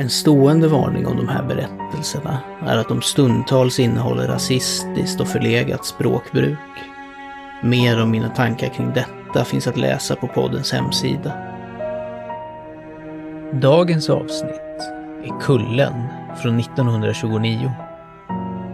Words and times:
En 0.00 0.10
stående 0.10 0.68
varning 0.68 1.06
om 1.06 1.16
de 1.16 1.28
här 1.28 1.42
berättelserna 1.42 2.38
är 2.66 2.76
att 2.76 2.88
de 2.88 3.02
stundtals 3.02 3.80
innehåller 3.80 4.28
rasistiskt 4.28 5.20
och 5.20 5.28
förlegat 5.28 5.84
språkbruk. 5.86 6.58
Mer 7.62 8.02
om 8.02 8.10
mina 8.10 8.28
tankar 8.28 8.68
kring 8.68 8.92
detta 8.94 9.44
finns 9.44 9.66
att 9.66 9.76
läsa 9.76 10.16
på 10.16 10.26
poddens 10.26 10.72
hemsida. 10.72 11.32
Dagens 13.52 14.10
avsnitt 14.10 14.80
är 15.24 15.40
Kullen 15.40 16.04
från 16.42 16.60
1929. 16.60 17.72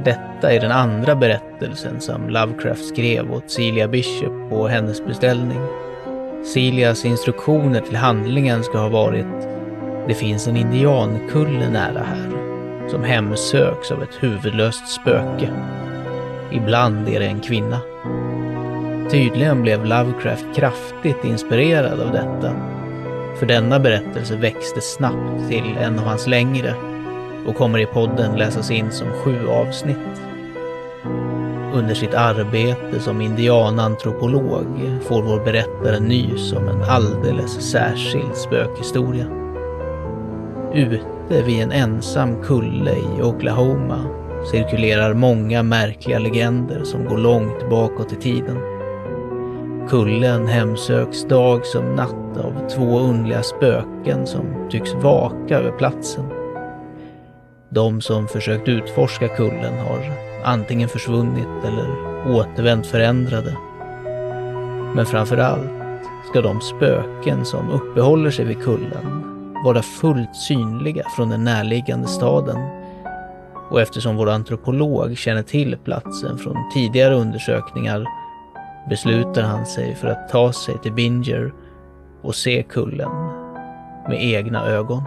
Detta 0.05 0.53
är 0.53 0.61
den 0.61 0.73
andra 0.73 1.15
berättelsen 1.17 2.01
som 2.01 2.29
Lovecraft 2.29 2.85
skrev 2.85 3.33
åt 3.33 3.51
Celia 3.51 3.89
Bishop 3.89 4.51
på 4.51 4.69
hennes 4.69 5.07
beställning. 5.07 5.61
Celias 6.55 7.05
instruktioner 7.05 7.81
till 7.81 7.97
handlingen 7.97 8.65
ska 8.65 8.79
ha 8.79 8.89
varit 8.89 9.54
det 10.09 10.15
finns 10.15 10.49
en 10.49 10.57
indiankulle 10.57 11.71
nära 11.71 12.03
här, 12.03 12.31
som 12.89 13.03
hemsöks 13.03 13.91
av 13.91 14.03
ett 14.03 14.23
huvudlöst 14.23 14.89
spöke. 14.89 15.51
Ibland 16.53 17.09
är 17.09 17.21
det 17.21 17.27
en 17.27 17.41
kvinna. 17.41 17.81
Tydligen 19.11 19.63
blev 19.63 19.85
Lovecraft 19.85 20.47
kraftigt 20.55 21.25
inspirerad 21.25 22.01
av 22.01 22.13
detta. 22.13 22.55
För 23.39 23.47
denna 23.47 23.79
berättelse 23.79 24.37
växte 24.37 24.81
snabbt 24.81 25.49
till 25.49 25.77
en 25.81 25.99
av 25.99 26.05
hans 26.05 26.27
längre 26.27 26.75
och 27.47 27.57
kommer 27.57 27.79
i 27.79 27.87
podden 27.87 28.37
läsas 28.37 28.71
in 28.71 28.91
som 28.91 29.09
sju 29.13 29.49
avsnitt. 29.49 30.23
Under 31.75 31.95
sitt 31.95 32.15
arbete 32.15 33.01
som 33.01 33.21
indianantropolog 33.21 35.01
får 35.03 35.23
vår 35.23 35.45
berättare 35.45 36.01
nys 36.01 36.53
om 36.53 36.69
en 36.69 36.83
alldeles 36.83 37.71
särskild 37.71 38.37
spökhistoria. 38.37 39.44
Ute 40.75 41.43
vid 41.43 41.63
en 41.63 41.73
ensam 41.73 42.43
kulle 42.43 42.97
i 42.97 43.23
Oklahoma 43.23 43.99
cirkulerar 44.51 45.15
många 45.15 45.63
märkliga 45.63 46.19
legender 46.19 46.85
som 46.85 47.05
går 47.05 47.19
långt 47.19 47.71
bakåt 47.71 48.13
i 48.13 48.17
tiden. 48.17 48.59
Kullen 49.89 50.47
hemsöks 50.47 51.25
dag 51.25 51.67
som 51.67 51.95
natt 51.95 52.37
av 52.37 52.69
två 52.69 52.99
underliga 52.99 53.43
spöken 53.43 54.27
som 54.27 54.69
tycks 54.71 54.95
vaka 54.95 55.59
över 55.59 55.71
platsen. 55.71 56.25
De 57.69 58.01
som 58.01 58.29
försökt 58.29 58.69
utforska 58.69 59.29
kullen 59.29 59.79
har 59.79 60.13
antingen 60.45 60.89
försvunnit 60.89 61.65
eller 61.65 61.89
återvänt 62.37 62.87
förändrade. 62.87 63.57
Men 64.95 65.07
framför 65.07 65.37
allt 65.37 65.71
ska 66.31 66.41
de 66.41 66.61
spöken 66.61 67.45
som 67.45 67.71
uppehåller 67.71 68.31
sig 68.31 68.45
vid 68.45 68.63
kullen 68.63 69.34
vara 69.65 69.83
fullt 69.83 70.37
synliga 70.37 71.09
från 71.17 71.29
den 71.29 71.45
närliggande 71.45 72.09
staden. 72.09 72.59
Och 73.71 73.81
eftersom 73.81 74.17
vår 74.17 74.31
antropolog 74.31 75.19
känner 75.19 75.43
till 75.43 75.77
platsen 75.85 76.39
från 76.39 76.57
tidigare 76.75 77.15
undersökningar 77.15 78.07
beslutar 78.89 79.43
han 79.43 79.67
sig 79.67 79.95
för 79.95 80.09
att 80.09 80.29
ta 80.29 80.53
sig 80.53 80.79
till 80.79 80.93
Binger 80.93 81.53
och 82.23 82.35
se 82.35 82.63
kullen 82.63 83.11
med 84.09 84.25
egna 84.25 84.67
ögon. 84.67 85.03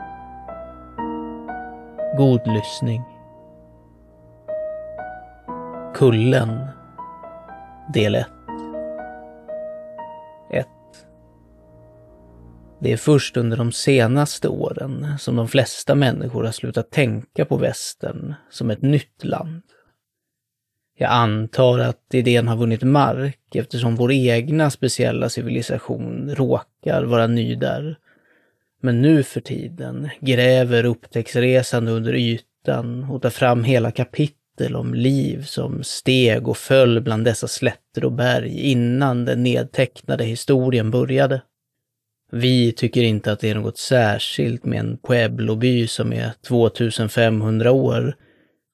God 2.18 2.42
lyssning. 2.48 3.04
Kullen 5.96 6.68
Del 7.94 8.16
1 8.16 8.37
Det 12.80 12.92
är 12.92 12.98
först 12.98 13.38
under 13.38 13.58
de 13.58 13.72
senaste 13.72 14.48
åren 14.48 15.08
som 15.20 15.36
de 15.36 15.48
flesta 15.48 15.96
människor 15.96 16.44
har 16.44 16.52
slutat 16.52 16.92
tänka 16.92 17.46
på 17.46 17.58
västern 17.58 18.34
som 18.50 18.70
ett 18.70 18.82
nytt 18.82 19.24
land. 19.24 19.62
Jag 20.98 21.12
antar 21.12 21.80
att 21.80 22.14
idén 22.14 22.48
har 22.48 22.58
vunnit 22.58 22.84
mark 22.84 23.56
eftersom 23.56 23.96
vår 23.96 24.12
egna 24.12 24.70
speciella 24.70 25.30
civilisation 25.30 26.36
råkar 26.36 27.04
vara 27.04 27.28
ny 27.28 27.56
där. 27.56 27.98
Men 28.82 29.02
nu 29.02 29.24
för 29.24 29.42
tiden 29.42 30.10
gräver 30.20 30.86
upptäcktsresande 30.86 31.92
under 31.92 32.14
ytan 32.16 33.04
och 33.04 33.22
tar 33.22 33.30
fram 33.30 33.64
hela 33.64 33.92
kapitel 33.92 34.76
om 34.76 34.94
liv 34.94 35.44
som 35.44 35.84
steg 35.84 36.48
och 36.48 36.58
föll 36.58 37.02
bland 37.02 37.26
dessa 37.26 37.48
slätter 37.48 38.06
och 38.06 38.12
berg 38.12 38.60
innan 38.60 39.26
den 39.26 39.44
nedtecknade 39.44 40.24
historien 40.24 40.92
började. 40.92 41.42
Vi 42.32 42.72
tycker 42.72 43.04
inte 43.04 43.32
att 43.32 43.40
det 43.40 43.50
är 43.50 43.56
något 43.56 43.78
särskilt 43.78 44.66
med 44.66 44.80
en 44.80 44.98
Pueblo-by 44.98 45.88
som 45.88 46.14
är 46.14 46.32
2500 46.48 47.72
år 47.72 48.16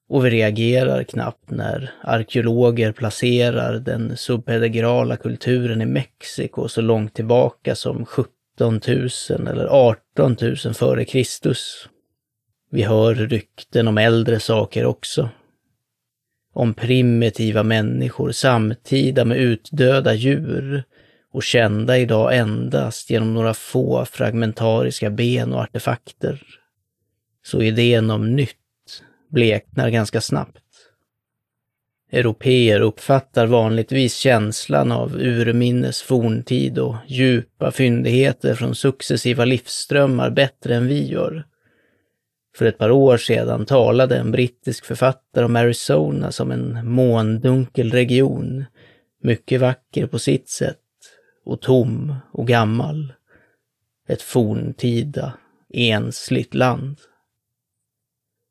och 0.10 0.26
vi 0.26 0.30
reagerar 0.30 1.04
knappt 1.04 1.52
när 1.52 1.92
arkeologer 2.02 2.92
placerar 2.92 3.80
den 3.80 4.18
subpedagrala 4.18 5.18
kulturen 5.18 5.82
i 5.82 5.86
Mexiko 5.86 6.68
så 6.68 6.82
långt 6.82 7.14
tillbaka 7.14 7.76
som 7.76 8.06
17 8.06 8.28
000 8.60 9.48
eller 9.48 9.66
18 9.66 10.36
000 10.42 10.56
före 10.56 11.06
Kristus. 11.06 11.90
Vi 12.72 12.84
hör 12.84 13.16
rykten 13.16 13.88
om 13.88 13.98
äldre 13.98 14.40
saker 14.40 14.86
också. 14.86 15.30
Om 16.54 16.74
primitiva 16.74 17.64
människor 17.64 18.32
samtida 18.32 19.26
med 19.26 19.38
utdöda 19.38 20.14
djur 20.14 20.84
och 21.34 21.44
kända 21.44 21.98
idag 21.98 22.38
endast 22.38 23.10
genom 23.10 23.34
några 23.34 23.54
få 23.54 24.06
fragmentariska 24.06 25.10
ben 25.10 25.54
och 25.54 25.62
artefakter. 25.62 26.44
Så 27.46 27.62
idén 27.62 28.10
om 28.10 28.36
nytt 28.36 28.58
bleknar 29.30 29.90
ganska 29.90 30.22
snabbt. 30.22 30.60
Europeer 32.12 32.80
uppfattar 32.80 33.48
vanligtvis 33.48 34.16
känslan 34.16 34.92
av 34.92 35.16
urminnes 35.16 36.02
forntid 36.02 36.80
och 36.80 36.96
djupa 37.08 37.72
fyndigheter 37.72 38.56
från 38.56 38.76
successiva 38.76 39.46
livsströmmar 39.46 40.30
bättre 40.30 40.76
än 40.76 40.88
vi 40.88 41.08
gör. 41.08 41.44
För 42.58 42.66
ett 42.66 42.78
par 42.78 42.92
år 42.92 43.18
sedan 43.18 43.66
talade 43.66 44.18
en 44.18 44.32
brittisk 44.32 44.86
författare 44.86 45.46
om 45.46 45.56
Arizona 45.56 46.32
som 46.32 46.52
en 46.52 46.90
måndunkel 46.90 47.92
region, 47.92 48.66
mycket 49.22 49.62
vacker 49.62 50.08
på 50.08 50.20
sitt 50.20 50.50
sätt 50.50 50.83
och 51.44 51.62
tom 51.62 52.16
och 52.32 52.48
gammal. 52.48 53.14
Ett 54.08 54.22
forntida, 54.22 55.34
ensligt 55.74 56.54
land. 56.54 56.98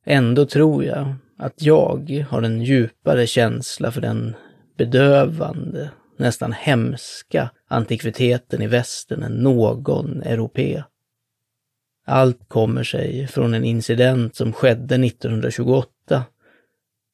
Ändå 0.05 0.47
tror 0.47 0.85
jag 0.85 1.15
att 1.39 1.63
jag 1.63 2.27
har 2.29 2.43
en 2.43 2.63
djupare 2.63 3.27
känsla 3.27 3.93
för 3.93 4.01
den 4.01 4.37
bedövande, 4.77 5.91
nästan 6.17 6.53
hemska 6.53 7.51
antikviteten 7.69 8.63
i 8.63 8.67
västern 8.67 9.23
än 9.23 9.33
någon 9.33 10.23
europé. 10.23 10.83
Allt 12.07 12.49
kommer 12.49 12.85
sig 12.85 13.27
från 13.27 13.55
en 13.55 13.65
incident 13.65 14.37
som 14.37 14.53
skedde 14.53 14.95
1928. 14.95 16.25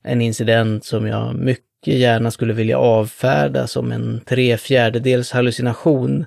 En 0.03 0.23
incident 0.23 0.85
som 0.85 1.07
jag 1.07 1.35
mycket 1.35 1.68
gärna 1.87 2.31
skulle 2.31 2.53
vilja 2.53 2.79
avfärda 2.79 3.67
som 3.67 3.93
en 3.93 4.21
tre 4.27 4.57
fjärdedels 4.57 5.33
hallucination, 5.33 6.25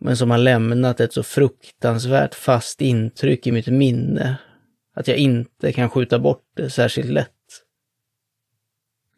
men 0.00 0.16
som 0.16 0.30
har 0.30 0.38
lämnat 0.38 1.00
ett 1.00 1.12
så 1.12 1.22
fruktansvärt 1.22 2.34
fast 2.34 2.80
intryck 2.80 3.46
i 3.46 3.52
mitt 3.52 3.66
minne 3.66 4.36
att 4.94 5.08
jag 5.08 5.16
inte 5.16 5.72
kan 5.72 5.90
skjuta 5.90 6.18
bort 6.18 6.44
det 6.56 6.70
särskilt 6.70 7.10
lätt. 7.10 7.28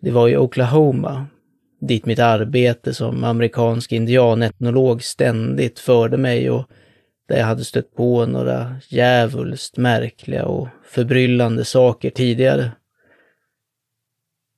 Det 0.00 0.10
var 0.10 0.28
i 0.28 0.36
Oklahoma, 0.36 1.26
dit 1.80 2.06
mitt 2.06 2.18
arbete 2.18 2.94
som 2.94 3.24
amerikansk 3.24 3.92
indianetnolog 3.92 5.02
ständigt 5.02 5.78
förde 5.78 6.16
mig 6.16 6.50
och 6.50 6.68
där 7.28 7.38
jag 7.38 7.46
hade 7.46 7.64
stött 7.64 7.94
på 7.94 8.26
några 8.26 8.76
djävulskt 8.88 9.76
märkliga 9.76 10.44
och 10.44 10.68
förbryllande 10.84 11.64
saker 11.64 12.10
tidigare. 12.10 12.72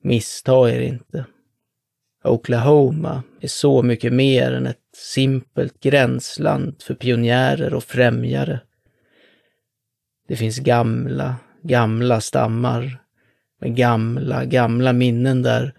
Missta 0.07 0.71
er 0.71 0.81
inte. 0.81 1.25
Oklahoma 2.25 3.23
är 3.41 3.49
så 3.49 3.83
mycket 3.83 4.13
mer 4.13 4.53
än 4.53 4.67
ett 4.67 4.79
simpelt 4.97 5.81
gränsland 5.81 6.83
för 6.83 6.95
pionjärer 6.95 7.75
och 7.75 7.85
främjare. 7.85 8.61
Det 10.29 10.37
finns 10.37 10.59
gamla, 10.59 11.37
gamla 11.63 12.21
stammar 12.21 12.99
med 13.61 13.77
gamla, 13.77 14.45
gamla 14.45 14.93
minnen 14.93 15.43
där 15.43 15.75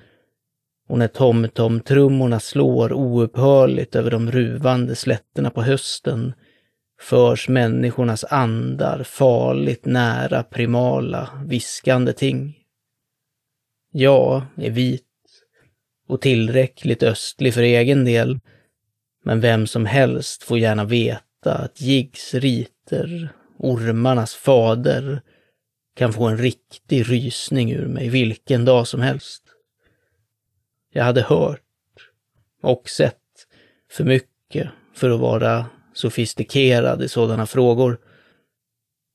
och 0.90 0.98
när 0.98 1.08
tomtomtrummorna 1.08 2.40
slår 2.40 2.94
oupphörligt 2.94 3.96
över 3.96 4.12
de 4.12 4.32
ruvande 4.32 4.96
slätterna 4.96 5.50
på 5.50 5.62
hösten 5.62 6.34
förs 7.02 7.50
människornas 7.50 8.24
andar 8.24 9.04
farligt 9.04 9.86
nära 9.86 10.44
primala, 10.44 11.30
viskande 11.46 12.14
ting. 12.14 12.67
Jag 13.92 14.42
är 14.58 14.72
vit 14.72 15.04
och 16.08 16.22
tillräckligt 16.22 17.04
östlig 17.04 17.54
för 17.54 17.62
egen 17.62 18.06
del, 18.06 18.40
men 19.24 19.42
vem 19.42 19.68
som 19.68 19.86
helst 19.86 20.44
får 20.44 20.60
gärna 20.60 20.86
veta 20.86 21.54
att 21.54 21.82
Jiggs 21.82 22.34
riter, 22.34 23.30
ormarnas 23.58 24.36
fader, 24.36 25.22
kan 25.96 26.14
få 26.14 26.24
en 26.28 26.38
riktig 26.38 27.10
rysning 27.12 27.72
ur 27.72 27.88
mig 27.88 28.10
vilken 28.10 28.66
dag 28.66 28.88
som 28.88 29.02
helst. 29.02 29.44
Jag 30.94 31.04
hade 31.04 31.22
hört 31.22 31.62
och 32.62 32.90
sett 32.90 33.16
för 33.92 34.04
mycket 34.04 34.70
för 34.94 35.10
att 35.10 35.20
vara 35.20 35.66
sofistikerad 35.94 37.04
i 37.04 37.10
sådana 37.10 37.46
frågor. 37.46 38.00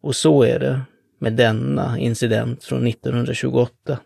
Och 0.02 0.16
så 0.16 0.42
är 0.42 0.58
det 0.58 0.80
med 1.18 1.32
denna 1.32 1.98
incident 1.98 2.64
från 2.64 2.86
1928. 2.86 3.98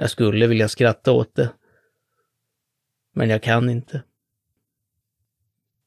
Jag 0.00 0.10
skulle 0.10 0.46
vilja 0.46 0.68
skratta 0.68 1.12
åt 1.12 1.34
det, 1.34 1.50
men 3.14 3.30
jag 3.30 3.42
kan 3.42 3.70
inte. 3.70 4.02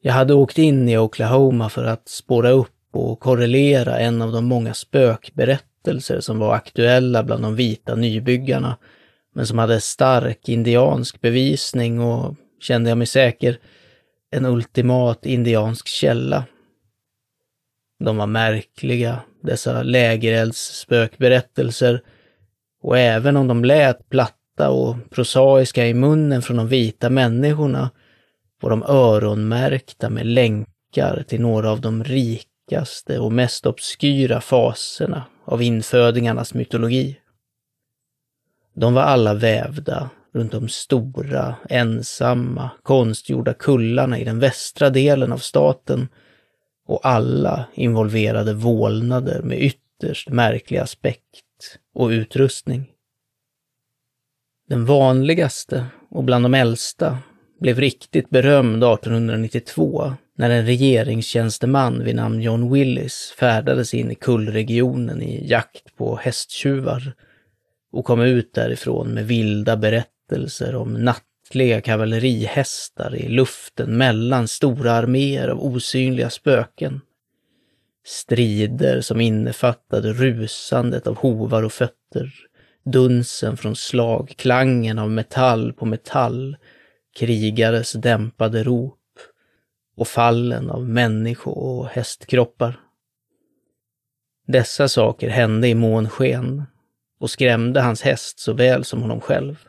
Jag 0.02 0.14
hade 0.14 0.34
åkt 0.34 0.58
in 0.58 0.90
i 0.90 0.98
Oklahoma 0.98 1.70
för 1.70 1.84
att 1.84 2.10
spåra 2.10 2.50
upp 2.50 2.72
och 2.92 3.20
korrelera 3.20 4.00
en 4.00 4.22
av 4.22 4.32
de 4.32 4.46
många 4.46 4.74
spökberättelser 4.74 6.20
som 6.20 6.40
var 6.40 6.56
aktuella 6.56 7.24
bland 7.24 7.44
de 7.44 7.56
vita 7.56 7.96
nybyggarna, 7.96 8.78
men 9.34 9.48
som 9.48 9.58
hade 9.58 9.82
stark 9.82 10.50
indiansk 10.50 11.22
bevisning 11.22 12.00
och, 12.00 12.36
kände 12.60 12.90
jag 12.90 12.98
mig 12.98 13.08
säker, 13.08 13.60
en 14.32 14.46
ultimat 14.46 15.26
indiansk 15.26 15.88
källa. 15.88 16.46
De 18.00 18.18
var 18.18 18.28
märkliga, 18.28 19.20
dessa 19.44 19.84
lägereldsspökberättelser, 19.84 22.04
och 22.82 22.98
även 22.98 23.38
om 23.38 23.48
de 23.48 23.66
lät 23.66 24.10
platta 24.10 24.70
och 24.70 24.96
prosaiska 25.10 25.88
i 25.88 25.94
munnen 25.94 26.42
från 26.42 26.58
de 26.58 26.68
vita 26.68 27.10
människorna 27.10 27.90
var 28.62 28.70
de 28.70 28.84
öronmärkta 28.84 30.10
med 30.10 30.26
länkar 30.26 31.24
till 31.28 31.42
några 31.42 31.72
av 31.72 31.82
de 31.82 32.04
rikaste 32.04 33.20
och 33.20 33.32
mest 33.32 33.66
obskyra 33.66 34.42
faserna 34.42 35.24
av 35.46 35.62
infödingarnas 35.62 36.54
mytologi. 36.54 37.18
De 38.74 38.94
var 38.94 39.02
alla 39.02 39.34
vävda 39.34 40.10
runt 40.34 40.52
de 40.52 40.70
stora, 40.70 41.56
ensamma, 41.70 42.70
konstgjorda 42.84 43.54
kullarna 43.54 44.20
i 44.20 44.24
den 44.24 44.40
västra 44.40 44.90
delen 44.90 45.32
av 45.32 45.38
staten 45.38 46.08
och 46.88 47.06
alla 47.06 47.66
involverade 47.74 48.54
vålnader 48.54 49.42
med 49.42 49.62
ytterst 49.62 50.30
märklig 50.30 50.78
aspekt 50.78 51.46
och 51.94 52.10
utrustning. 52.10 52.88
Den 54.68 54.86
vanligaste 54.86 55.86
och 56.10 56.24
bland 56.24 56.46
de 56.46 56.54
äldsta 56.54 57.18
blev 57.60 57.80
riktigt 57.80 58.30
berömd 58.30 58.84
1892 58.84 60.14
när 60.38 60.50
en 60.50 60.66
regeringstjänsteman 60.66 62.04
vid 62.04 62.16
namn 62.16 62.42
John 62.42 62.74
Willis 62.74 63.34
färdades 63.38 63.94
in 63.94 64.12
i 64.12 64.16
kullregionen 64.16 65.22
i 65.22 65.48
jakt 65.48 65.96
på 65.98 66.16
hästtjuvar 66.16 67.14
och 67.92 68.06
kom 68.06 68.22
ut 68.22 68.54
därifrån 68.54 69.14
med 69.14 69.28
vilda 69.28 69.78
berättelser 69.78 70.76
om 70.76 70.94
nattliga 70.94 71.82
kavallerihästar 71.82 73.16
i 73.16 73.30
luften 73.30 73.98
mellan 73.98 74.48
stora 74.48 74.92
arméer 74.92 75.48
av 75.48 75.66
osynliga 75.66 76.30
spöken. 76.30 77.02
Strider 78.04 79.02
som 79.02 79.22
innefattade 79.22 80.14
rusandet 80.14 81.08
av 81.08 81.16
hovar 81.16 81.64
och 81.64 81.74
fötter, 81.74 82.34
dunsen 82.84 83.58
från 83.58 83.76
slag, 83.76 84.34
klangen 84.38 85.00
av 85.00 85.12
metall 85.12 85.74
på 85.74 85.86
metall, 85.86 86.58
krigares 87.16 87.94
dämpade 87.94 88.64
rop 88.64 88.98
och 89.96 90.08
fallen 90.08 90.70
av 90.70 90.90
människo 90.90 91.52
och 91.52 91.88
hästkroppar. 91.88 92.80
Dessa 94.48 94.88
saker 94.88 95.30
hände 95.30 95.68
i 95.68 95.76
månsken 95.76 96.64
och 97.20 97.32
skrämde 97.32 97.82
hans 97.82 98.02
häst 98.02 98.40
såväl 98.40 98.84
som 98.84 99.02
honom 99.02 99.22
själv. 99.22 99.68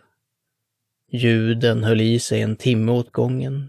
Ljuden 1.11 1.85
höll 1.85 2.01
i 2.01 2.19
sig 2.19 2.41
en 2.41 2.57
timme 2.57 2.93
åt 2.93 3.13
gången. 3.13 3.69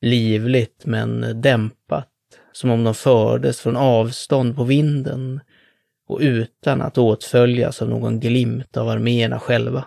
Livligt 0.00 0.86
men 0.86 1.40
dämpat, 1.40 2.11
som 2.52 2.70
om 2.70 2.84
de 2.84 2.94
fördes 2.94 3.60
från 3.60 3.76
avstånd 3.76 4.56
på 4.56 4.64
vinden 4.64 5.40
och 6.06 6.18
utan 6.20 6.82
att 6.82 6.98
åtföljas 6.98 7.82
av 7.82 7.88
någon 7.88 8.20
glimt 8.20 8.76
av 8.76 8.88
arméerna 8.88 9.38
själva. 9.38 9.84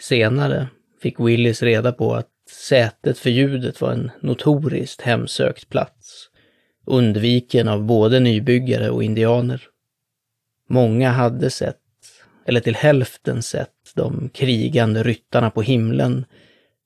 Senare 0.00 0.68
fick 1.02 1.20
Willis 1.20 1.62
reda 1.62 1.92
på 1.92 2.14
att 2.14 2.28
sätet 2.50 3.18
för 3.18 3.30
ljudet 3.30 3.80
var 3.80 3.92
en 3.92 4.10
notoriskt 4.20 5.00
hemsökt 5.00 5.68
plats, 5.68 6.30
undviken 6.86 7.68
av 7.68 7.84
både 7.84 8.20
nybyggare 8.20 8.90
och 8.90 9.04
indianer. 9.04 9.62
Många 10.68 11.10
hade 11.10 11.50
sett, 11.50 11.76
eller 12.46 12.60
till 12.60 12.76
hälften 12.76 13.42
sett, 13.42 13.70
de 13.94 14.28
krigande 14.28 15.02
ryttarna 15.02 15.50
på 15.50 15.62
himlen 15.62 16.24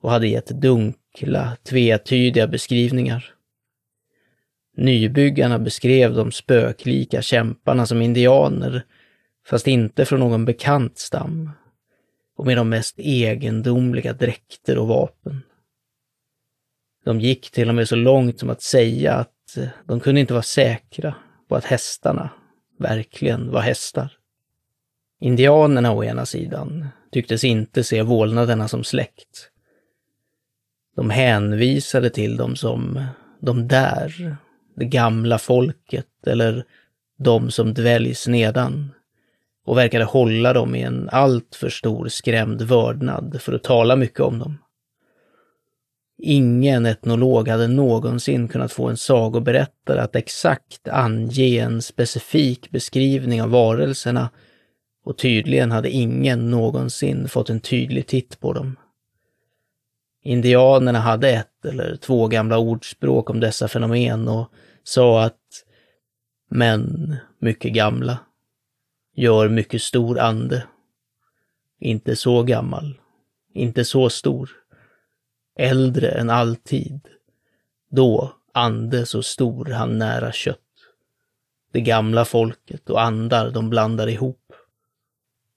och 0.02 0.11
hade 0.11 0.29
gett 0.29 0.46
dunkla, 0.46 1.56
tvetydiga 1.62 2.46
beskrivningar. 2.46 3.35
Nybyggarna 4.78 5.58
beskrev 5.58 6.14
de 6.14 6.32
spöklika 6.32 7.22
kämparna 7.22 7.86
som 7.86 8.02
indianer, 8.02 8.84
fast 9.46 9.66
inte 9.66 10.04
från 10.04 10.20
någon 10.20 10.44
bekant 10.44 10.98
stam, 10.98 11.50
och 12.36 12.46
med 12.46 12.56
de 12.56 12.69
mest 12.69 12.98
egendomliga 12.98 14.12
dräkter 14.12 14.78
och 14.78 14.88
vapen. 14.88 15.42
De 17.04 17.20
gick 17.20 17.50
till 17.50 17.69
och 17.69 17.75
med 17.75 17.88
så 17.88 17.96
långt 17.96 18.38
som 18.38 18.50
att 18.50 18.62
säga 18.62 19.14
att 19.14 19.58
de 19.84 20.00
kunde 20.00 20.20
inte 20.20 20.32
vara 20.32 20.42
säkra 20.42 21.14
på 21.48 21.56
att 21.56 21.64
hästarna 21.64 22.30
verkligen 22.78 23.50
var 23.50 23.60
hästar. 23.60 24.12
Indianerna 25.20 25.92
å 25.92 26.04
ena 26.04 26.26
sidan 26.26 26.88
tycktes 27.12 27.44
inte 27.44 27.85
se 27.85 28.02
vålnaderna 28.02 28.68
som 28.68 28.85
släkt. 28.85 29.50
De 30.97 31.11
hänvisade 31.11 32.11
till 32.11 32.37
dem 32.37 32.56
som 32.56 33.04
de 33.40 33.68
där, 33.68 34.37
det 34.78 34.85
gamla 34.85 35.38
folket 35.38 36.26
eller 36.26 36.64
de 37.18 37.50
som 37.50 37.75
dväljs 37.75 38.28
nedan 38.28 38.92
och 39.64 39.78
verkade 39.78 40.04
hålla 40.04 40.52
dem 40.52 40.75
i 40.75 40.82
en 40.82 41.08
alltför 41.12 41.68
stor 41.68 42.08
skrämd 42.08 42.62
vördnad 42.62 43.38
för 43.40 43.52
att 43.52 43.62
tala 43.62 43.97
mycket 43.97 44.20
om 44.20 44.38
dem. 44.38 44.58
Ingen 46.23 46.87
etnolog 46.87 47.49
hade 47.49 47.68
någonsin 47.68 48.49
kunnat 48.49 48.73
få 48.73 48.88
en 48.88 48.97
sagoberättare 48.97 50.00
att 50.00 50.16
exakt 50.16 50.88
ange 50.88 51.61
en 51.61 51.82
specifik 51.82 52.70
beskrivning 52.70 53.42
av 53.42 53.50
varelserna 53.50 54.30
och 55.04 55.18
tydligen 55.18 55.73
hade 55.73 55.90
ingen 55.90 56.50
någonsin 56.50 57.28
fått 57.28 57.50
en 57.50 57.61
tydlig 57.61 58.06
titt 58.06 58.40
på 58.40 58.52
dem. 58.52 58.76
Indianerna 60.23 60.99
hade 60.99 61.30
ett 61.30 61.64
eller 61.64 61.97
två 61.97 62.26
gamla 62.26 62.58
ordspråk 62.58 63.30
om 63.30 63.40
dessa 63.40 63.68
fenomen 63.68 64.28
och 64.28 64.52
sa 64.88 65.23
att 65.23 65.64
män, 66.50 67.16
mycket 67.38 67.73
gamla, 67.73 68.18
gör 69.14 69.49
mycket 69.49 69.83
stor 69.83 70.18
ande. 70.18 70.66
Inte 71.80 72.16
så 72.16 72.42
gammal, 72.42 73.00
inte 73.54 73.85
så 73.85 74.11
stor 74.11 74.50
äldre 75.59 76.09
än 76.09 76.30
alltid. 76.30 77.00
Då 77.90 78.33
ande 78.52 79.07
så 79.07 79.23
stor 79.23 79.64
han 79.64 79.99
nära 79.99 80.33
kött. 80.33 80.59
Det 81.73 81.80
gamla 81.80 82.25
folket 82.25 82.90
och 82.90 83.02
andar 83.02 83.50
de 83.50 83.71
blandar 83.71 84.09
ihop. 84.09 84.52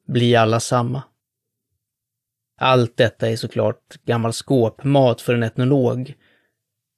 Bli 0.07 0.35
alla 0.35 0.59
samma. 0.59 1.03
Allt 2.57 2.97
detta 2.97 3.29
är 3.29 3.35
såklart 3.35 3.97
gammal 4.05 4.33
skåpmat 4.33 5.21
för 5.21 5.33
en 5.33 5.43
etnolog. 5.43 6.13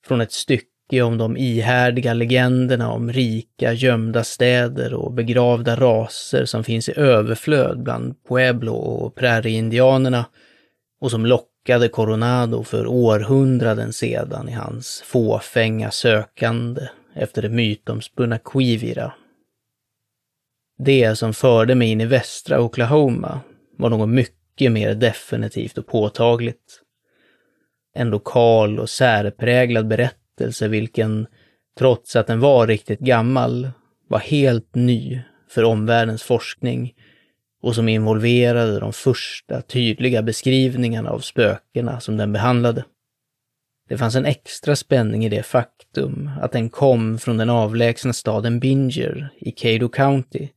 Från 0.06 0.22
ett 0.22 0.32
stycke 0.32 0.73
om 0.92 1.18
de 1.18 1.38
ihärdiga 1.38 2.13
legenderna 2.13 2.92
om 2.92 3.12
rika, 3.12 3.74
gömda 3.74 4.24
städer 4.24 4.94
och 4.94 5.13
begravda 5.13 5.75
raser 5.75 6.46
som 6.46 6.63
finns 6.63 6.90
i 6.90 7.00
överflöd 7.00 7.84
bland 7.84 8.24
pueblo 8.28 8.74
och 8.74 9.16
prärieindianerna 9.16 10.25
och 11.02 11.12
som 11.12 11.25
lockade 11.25 11.90
Coronado 11.90 12.63
för 12.63 12.88
århundraden 12.88 13.94
sedan 13.94 14.50
i 14.50 14.52
hans 14.52 15.02
fåfänga 15.06 15.92
sökande 15.92 16.82
efter 17.16 17.42
det 17.42 17.50
mytomspunna 17.50 18.38
Quivira. 18.38 19.13
Det 20.78 21.16
som 21.16 21.34
förde 21.34 21.75
mig 21.75 21.90
in 21.90 22.02
i 22.02 22.06
västra 22.06 22.62
Oklahoma 22.62 23.40
var 23.78 23.90
något 23.90 24.10
mycket 24.10 24.72
mer 24.72 24.96
definitivt 24.96 25.78
och 25.78 25.88
påtagligt. 25.88 26.82
En 27.96 28.10
lokal 28.10 28.80
och 28.80 28.90
särpräglad 28.90 29.88
berättelse 29.88 30.23
vilken, 30.70 31.28
trots 31.78 32.16
att 32.16 32.28
den 32.28 32.40
var 32.40 32.68
riktigt 32.68 33.00
gammal, 33.00 33.72
var 34.08 34.20
helt 34.20 34.75
ny 34.75 35.22
för 35.50 35.63
omvärldens 35.63 36.24
forskning 36.24 36.94
och 37.62 37.75
som 37.75 37.90
involverade 37.90 38.80
de 38.80 38.94
första 38.94 39.62
tydliga 39.62 40.22
beskrivningarna 40.22 41.10
av 41.10 41.20
spökena 41.20 42.00
som 42.00 42.18
den 42.18 42.34
behandlade. 42.34 42.86
Det 43.90 43.98
fanns 43.98 44.16
en 44.16 44.25
extra 44.25 44.75
spänning 44.75 45.25
i 45.25 45.30
det 45.30 45.44
faktum 45.44 46.30
att 46.42 46.52
den 46.52 46.70
kom 46.70 47.18
från 47.18 47.38
den 47.38 47.50
avlägsna 47.50 48.13
staden 48.13 48.60
Binger 48.60 49.30
i 49.38 49.52
Cado 49.52 49.90
County, 49.90 50.48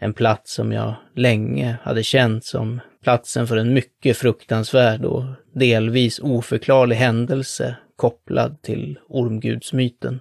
en 0.00 0.14
plats 0.14 0.54
som 0.54 0.72
jag 0.72 0.94
länge 1.16 1.76
hade 1.82 2.02
känt 2.02 2.44
som 2.44 2.80
platsen 3.04 3.46
för 3.46 3.56
en 3.56 3.74
mycket 3.74 4.16
fruktansvärd 4.16 5.04
och 5.04 5.24
delvis 5.54 6.18
oförklarlig 6.18 6.96
händelse 6.96 7.76
kopplad 7.96 8.62
till 8.62 8.98
ormgudsmyten. 9.08 10.20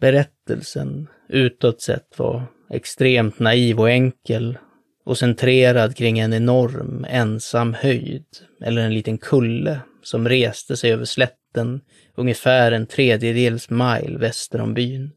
Berättelsen 0.00 1.08
utåt 1.28 1.80
sett 1.80 2.18
var 2.18 2.42
extremt 2.70 3.38
naiv 3.38 3.80
och 3.80 3.90
enkel 3.90 4.58
och 5.04 5.18
centrerad 5.18 5.96
kring 5.96 6.18
en 6.18 6.32
enorm 6.32 7.06
ensam 7.08 7.74
höjd 7.74 8.26
eller 8.60 8.82
en 8.82 8.94
liten 8.94 9.18
kulle 9.18 9.80
som 10.02 10.28
reste 10.28 10.76
sig 10.76 10.92
över 10.92 11.04
slätten 11.04 11.80
ungefär 12.14 12.72
en 12.72 12.86
tredjedels 12.86 13.70
mile 13.70 14.18
väster 14.18 14.60
om 14.60 14.74
byn. 14.74 15.10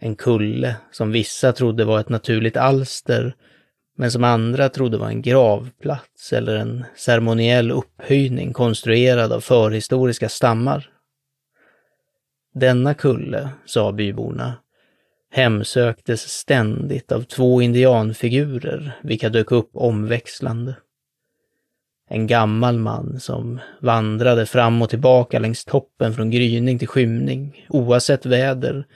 En 0.00 0.16
kulle 0.16 0.76
som 0.90 1.12
vissa 1.12 1.52
trodde 1.52 1.84
var 1.84 2.00
ett 2.00 2.08
naturligt 2.08 2.56
alster, 2.56 3.34
men 3.96 4.10
som 4.10 4.24
andra 4.24 4.68
trodde 4.68 4.98
var 4.98 5.08
en 5.08 5.22
gravplats 5.22 6.32
eller 6.32 6.56
en 6.56 6.84
ceremoniell 6.96 7.70
upphöjning 7.70 8.52
konstruerad 8.52 9.32
av 9.32 9.40
förhistoriska 9.40 10.28
stammar. 10.28 10.90
Denna 12.54 12.94
kulle, 12.94 13.50
sa 13.64 13.92
byborna, 13.92 14.54
hemsöktes 15.32 16.20
ständigt 16.20 17.12
av 17.12 17.22
två 17.22 17.62
indianfigurer, 17.62 18.98
vilka 19.02 19.28
dök 19.28 19.52
upp 19.52 19.70
omväxlande. 19.72 20.76
En 22.08 22.26
gammal 22.26 22.78
man 22.78 23.20
som 23.20 23.60
vandrade 23.80 24.46
fram 24.46 24.82
och 24.82 24.90
tillbaka 24.90 25.38
längs 25.38 25.64
toppen 25.64 26.14
från 26.14 26.30
gryning 26.30 26.78
till 26.78 26.88
skymning, 26.88 27.66
oavsett 27.68 28.26
väder, 28.26 28.86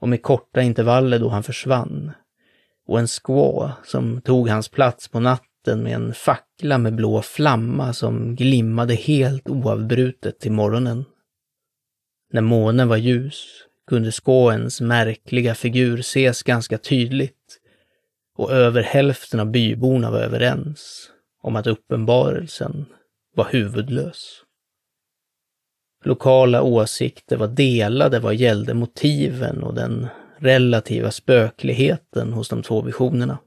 och 0.00 0.08
med 0.08 0.22
korta 0.22 0.62
intervaller 0.62 1.18
då 1.18 1.28
han 1.28 1.42
försvann. 1.42 2.12
Och 2.86 2.98
en 2.98 3.08
skå 3.08 3.72
som 3.84 4.20
tog 4.20 4.48
hans 4.48 4.68
plats 4.68 5.08
på 5.08 5.20
natten 5.20 5.82
med 5.82 5.94
en 5.94 6.14
fackla 6.14 6.78
med 6.78 6.94
blå 6.94 7.22
flamma 7.22 7.92
som 7.92 8.36
glimmade 8.36 8.94
helt 8.94 9.48
oavbrutet 9.48 10.40
till 10.40 10.52
morgonen. 10.52 11.04
När 12.32 12.40
månen 12.40 12.88
var 12.88 12.96
ljus 12.96 13.46
kunde 13.86 14.12
skåens 14.12 14.80
märkliga 14.80 15.54
figur 15.54 15.98
ses 15.98 16.42
ganska 16.42 16.78
tydligt 16.78 17.58
och 18.36 18.52
över 18.52 18.82
hälften 18.82 19.40
av 19.40 19.50
byborna 19.50 20.10
var 20.10 20.18
överens 20.18 21.10
om 21.42 21.56
att 21.56 21.66
uppenbarelsen 21.66 22.86
var 23.34 23.48
huvudlös. 23.50 24.42
Lokala 26.04 26.62
åsikter 26.62 27.36
var 27.36 27.48
delade 27.48 28.18
vad 28.20 28.34
gällde 28.34 28.74
motiven 28.74 29.62
och 29.62 29.74
den 29.74 30.08
relativa 30.42 31.10
spökligheten 31.10 32.32
hos 32.32 32.48
de 32.48 32.62
två 32.62 32.82
visionerna. 32.82 33.38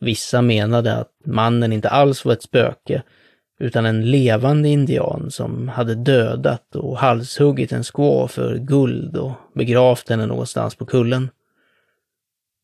Vissa 0.00 0.42
menade 0.42 0.94
att 0.94 1.12
mannen 1.24 1.72
inte 1.72 1.88
alls 1.88 2.24
var 2.24 2.32
ett 2.32 2.42
spöke, 2.42 3.02
utan 3.58 3.86
en 3.86 4.10
levande 4.10 4.68
indian 4.68 5.30
som 5.30 5.68
hade 5.68 5.94
dödat 5.94 6.76
och 6.76 6.98
halshuggit 6.98 7.72
en 7.72 7.84
skå 7.84 8.28
för 8.28 8.58
guld 8.58 9.16
och 9.16 9.32
begravt 9.54 10.08
henne 10.08 10.26
någonstans 10.26 10.74
på 10.74 10.86
kullen. 10.86 11.30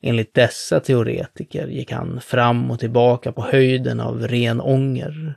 Enligt 0.02 0.34
dessa 0.34 0.80
teoretiker 0.80 1.66
gick 1.66 1.92
han 1.92 2.20
fram 2.20 2.70
och 2.70 2.80
tillbaka 2.80 3.32
på 3.32 3.42
höjden 3.42 4.00
av 4.00 4.28
ren 4.28 4.60
ånger, 4.60 5.34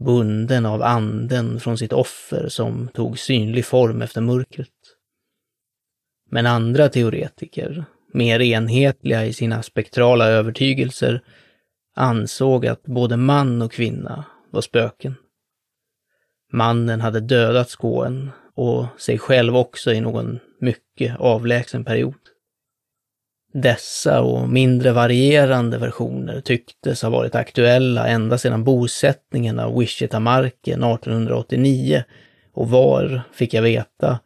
bunden 0.00 0.66
av 0.66 0.82
anden 0.82 1.60
från 1.60 1.78
sitt 1.78 1.92
offer 1.92 2.48
som 2.48 2.88
tog 2.88 3.18
synlig 3.18 3.66
form 3.66 4.02
efter 4.02 4.20
mörkret. 4.20 4.68
Men 6.34 6.46
andra 6.46 6.88
teoretiker, 6.88 7.84
mer 8.12 8.40
enhetliga 8.40 9.24
i 9.26 9.32
sina 9.32 9.62
spektrala 9.62 10.26
övertygelser, 10.26 11.20
ansåg 11.94 12.66
att 12.66 12.82
både 12.82 13.16
man 13.16 13.62
och 13.62 13.72
kvinna 13.72 14.24
var 14.50 14.60
spöken. 14.60 15.14
Mannen 16.52 17.00
hade 17.00 17.20
dödat 17.20 17.68
skåen 17.70 18.30
och 18.54 18.86
sig 18.98 19.18
själv 19.18 19.56
också 19.56 19.92
i 19.92 20.00
någon 20.00 20.38
mycket 20.60 21.16
avlägsen 21.18 21.84
period. 21.84 22.14
Dessa 23.52 24.22
och 24.22 24.48
mindre 24.48 24.92
varierande 24.92 25.78
versioner 25.78 26.40
tycktes 26.40 27.02
ha 27.02 27.10
varit 27.10 27.34
aktuella 27.34 28.08
ända 28.08 28.38
sedan 28.38 28.64
bosättningen 28.64 29.58
av 29.58 29.78
Wichita-marken 29.78 30.82
1889 30.82 32.04
och 32.52 32.70
var, 32.70 33.22
fick 33.32 33.54
jag 33.54 33.62
veta, 33.62 34.18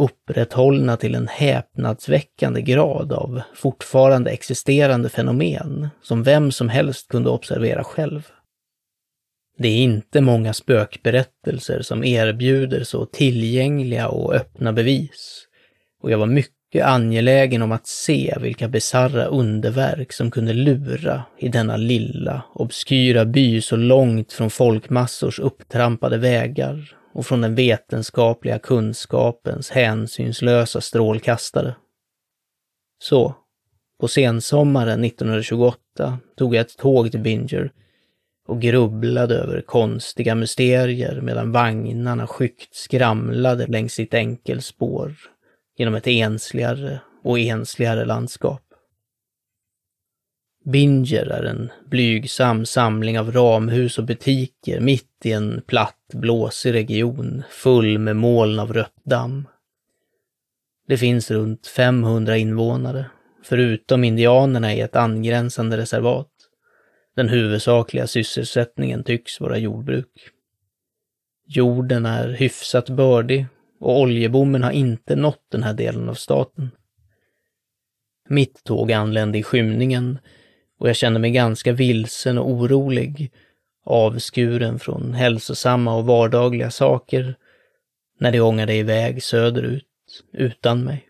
upprätthållna 0.00 0.96
till 0.96 1.14
en 1.14 1.28
häpnadsväckande 1.28 2.62
grad 2.62 3.12
av 3.12 3.42
fortfarande 3.54 4.30
existerande 4.30 5.08
fenomen 5.08 5.88
som 6.02 6.22
vem 6.22 6.52
som 6.52 6.68
helst 6.68 7.08
kunde 7.08 7.30
observera 7.30 7.84
själv. 7.84 8.28
Det 9.58 9.68
är 9.68 9.76
inte 9.76 10.20
många 10.20 10.52
spökberättelser 10.52 11.82
som 11.82 12.04
erbjuder 12.04 12.84
så 12.84 13.06
tillgängliga 13.06 14.08
och 14.08 14.34
öppna 14.34 14.72
bevis. 14.72 15.46
Och 16.02 16.10
jag 16.10 16.18
var 16.18 16.26
mycket 16.26 16.84
angelägen 16.84 17.62
om 17.62 17.72
att 17.72 17.86
se 17.86 18.36
vilka 18.40 18.68
bisarra 18.68 19.24
underverk 19.24 20.12
som 20.12 20.30
kunde 20.30 20.52
lura 20.52 21.22
i 21.38 21.48
denna 21.48 21.76
lilla, 21.76 22.42
obskyra 22.54 23.24
by 23.24 23.60
så 23.60 23.76
långt 23.76 24.32
från 24.32 24.50
folkmassors 24.50 25.38
upptrampade 25.38 26.18
vägar 26.18 26.99
och 27.12 27.26
från 27.26 27.40
den 27.40 27.54
vetenskapliga 27.54 28.58
kunskapens 28.58 29.70
hänsynslösa 29.70 30.80
strålkastare. 30.80 31.74
Så, 33.02 33.34
på 34.00 34.08
sensommaren 34.08 35.04
1928 35.04 36.18
tog 36.36 36.54
jag 36.54 36.60
ett 36.60 36.76
tåg 36.76 37.10
till 37.10 37.20
Binger 37.20 37.72
och 38.48 38.60
grubblade 38.60 39.34
över 39.34 39.60
konstiga 39.60 40.34
mysterier 40.34 41.20
medan 41.20 41.52
vagnarna 41.52 42.26
skyggt 42.26 42.74
skramlade 42.74 43.66
längs 43.66 43.92
sitt 43.92 44.14
enkelspår 44.14 45.14
genom 45.76 45.94
ett 45.94 46.06
ensligare 46.06 47.00
och 47.24 47.38
ensligare 47.38 48.04
landskap. 48.04 48.62
Binger 50.64 51.26
är 51.26 51.42
en 51.42 51.70
blygsam 51.86 52.66
samling 52.66 53.18
av 53.18 53.32
ramhus 53.32 53.98
och 53.98 54.04
butiker 54.04 54.80
mitt 54.80 55.26
i 55.26 55.32
en 55.32 55.62
platt, 55.66 56.06
blåsig 56.12 56.74
region 56.74 57.42
full 57.50 57.98
med 57.98 58.16
moln 58.16 58.58
av 58.58 58.72
rött 58.72 59.04
damm. 59.04 59.48
Det 60.86 60.98
finns 60.98 61.30
runt 61.30 61.66
500 61.66 62.36
invånare, 62.36 63.06
förutom 63.42 64.04
indianerna 64.04 64.74
i 64.74 64.80
ett 64.80 64.96
angränsande 64.96 65.76
reservat. 65.76 66.30
Den 67.16 67.28
huvudsakliga 67.28 68.06
sysselsättningen 68.06 69.04
tycks 69.04 69.40
vara 69.40 69.58
jordbruk. 69.58 70.30
Jorden 71.46 72.06
är 72.06 72.28
hyfsat 72.28 72.90
bördig 72.90 73.46
och 73.80 74.00
oljebommen 74.00 74.62
har 74.62 74.70
inte 74.70 75.16
nått 75.16 75.44
den 75.48 75.62
här 75.62 75.74
delen 75.74 76.08
av 76.08 76.14
staten. 76.14 76.70
Mitt 78.28 78.64
tåg 78.64 78.92
anlände 78.92 79.38
i 79.38 79.42
skymningen 79.42 80.18
och 80.80 80.88
jag 80.88 80.96
kände 80.96 81.20
mig 81.20 81.30
ganska 81.30 81.72
vilsen 81.72 82.38
och 82.38 82.50
orolig, 82.50 83.32
avskuren 83.84 84.78
från 84.78 85.14
hälsosamma 85.14 85.96
och 85.96 86.06
vardagliga 86.06 86.70
saker, 86.70 87.34
när 88.18 88.32
det 88.32 88.40
ångade 88.40 88.74
iväg 88.74 89.22
söderut 89.22 89.84
utan 90.32 90.84
mig. 90.84 91.06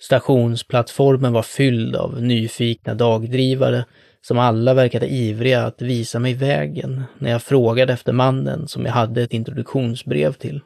Stationsplattformen 0.00 1.32
var 1.32 1.42
fylld 1.42 1.96
av 1.96 2.22
nyfikna 2.22 2.94
dagdrivare 2.94 3.84
som 4.20 4.38
alla 4.38 4.74
verkade 4.74 5.12
ivriga 5.12 5.62
att 5.62 5.82
visa 5.82 6.18
mig 6.18 6.34
vägen 6.34 7.02
när 7.18 7.30
jag 7.30 7.42
frågade 7.42 7.92
efter 7.92 8.12
mannen 8.12 8.68
som 8.68 8.86
jag 8.86 8.92
hade 8.92 9.22
ett 9.22 9.32
introduktionsbrev 9.32 10.32
till. 10.32 10.60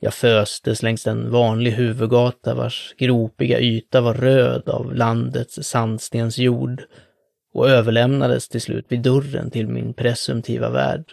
Jag 0.00 0.14
föstes 0.14 0.82
längs 0.82 1.06
en 1.06 1.30
vanlig 1.30 1.70
huvudgata 1.70 2.54
vars 2.54 2.94
gropiga 2.98 3.60
yta 3.60 4.00
var 4.00 4.14
röd 4.14 4.68
av 4.68 4.94
landets 4.94 5.58
sandstensjord 5.62 6.82
och 7.52 7.70
överlämnades 7.70 8.48
till 8.48 8.60
slut 8.60 8.86
vid 8.88 9.02
dörren 9.02 9.50
till 9.50 9.68
min 9.68 9.94
presumtiva 9.94 10.70
värd. 10.70 11.04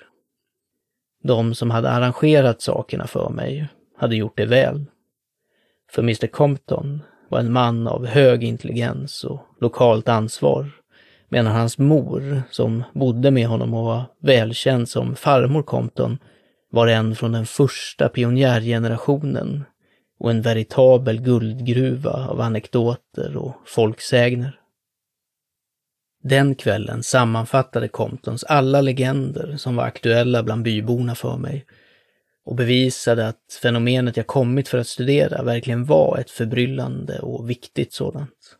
De 1.24 1.56
som 1.56 1.72
hade 1.72 1.90
arrangerat 1.90 2.62
sakerna 2.62 3.08
för 3.08 3.30
mig 3.30 3.68
hade 3.98 4.16
gjort 4.16 4.38
det 4.38 4.46
väl. 4.46 4.86
För 5.92 6.02
Mr 6.02 6.28
Compton 6.28 7.02
var 7.30 7.40
en 7.40 7.52
man 7.52 7.88
av 7.88 8.06
hög 8.06 8.44
intelligens 8.44 9.24
och 9.24 9.42
lokalt 9.62 10.10
ansvar, 10.10 10.72
medan 11.30 11.52
hans 11.52 11.78
mor, 11.78 12.42
som 12.52 12.84
bodde 12.94 13.32
med 13.32 13.48
honom 13.48 13.74
och 13.74 13.86
var 13.86 14.04
välkänd 14.20 14.90
som 14.90 15.16
farmor 15.16 15.64
Compton, 15.64 16.18
var 16.76 16.88
en 16.88 17.16
från 17.16 17.32
den 17.32 17.46
första 17.46 18.10
pionjärgenerationen 18.10 19.64
och 20.20 20.32
en 20.32 20.42
veritabel 20.42 21.22
guldgruva 21.22 22.28
av 22.28 22.42
anekdoter 22.42 23.38
och 23.38 23.56
folksägner. 23.66 24.60
Den 26.24 26.56
kvällen 26.56 27.04
sammanfattade 27.04 27.88
Comptons 27.88 28.44
alla 28.44 28.82
legender 28.82 29.58
som 29.58 29.76
var 29.76 29.84
aktuella 29.84 30.44
bland 30.44 30.64
byborna 30.64 31.16
för 31.16 31.38
mig 31.38 31.66
och 32.46 32.56
bevisade 32.56 33.28
att 33.28 33.60
fenomenet 33.62 34.18
jag 34.18 34.28
kommit 34.28 34.68
för 34.68 34.78
att 34.78 34.88
studera 34.88 35.44
verkligen 35.44 35.86
var 35.86 36.18
ett 36.18 36.32
förbryllande 36.32 37.20
och 37.20 37.50
viktigt 37.50 37.94
sådant. 37.94 38.58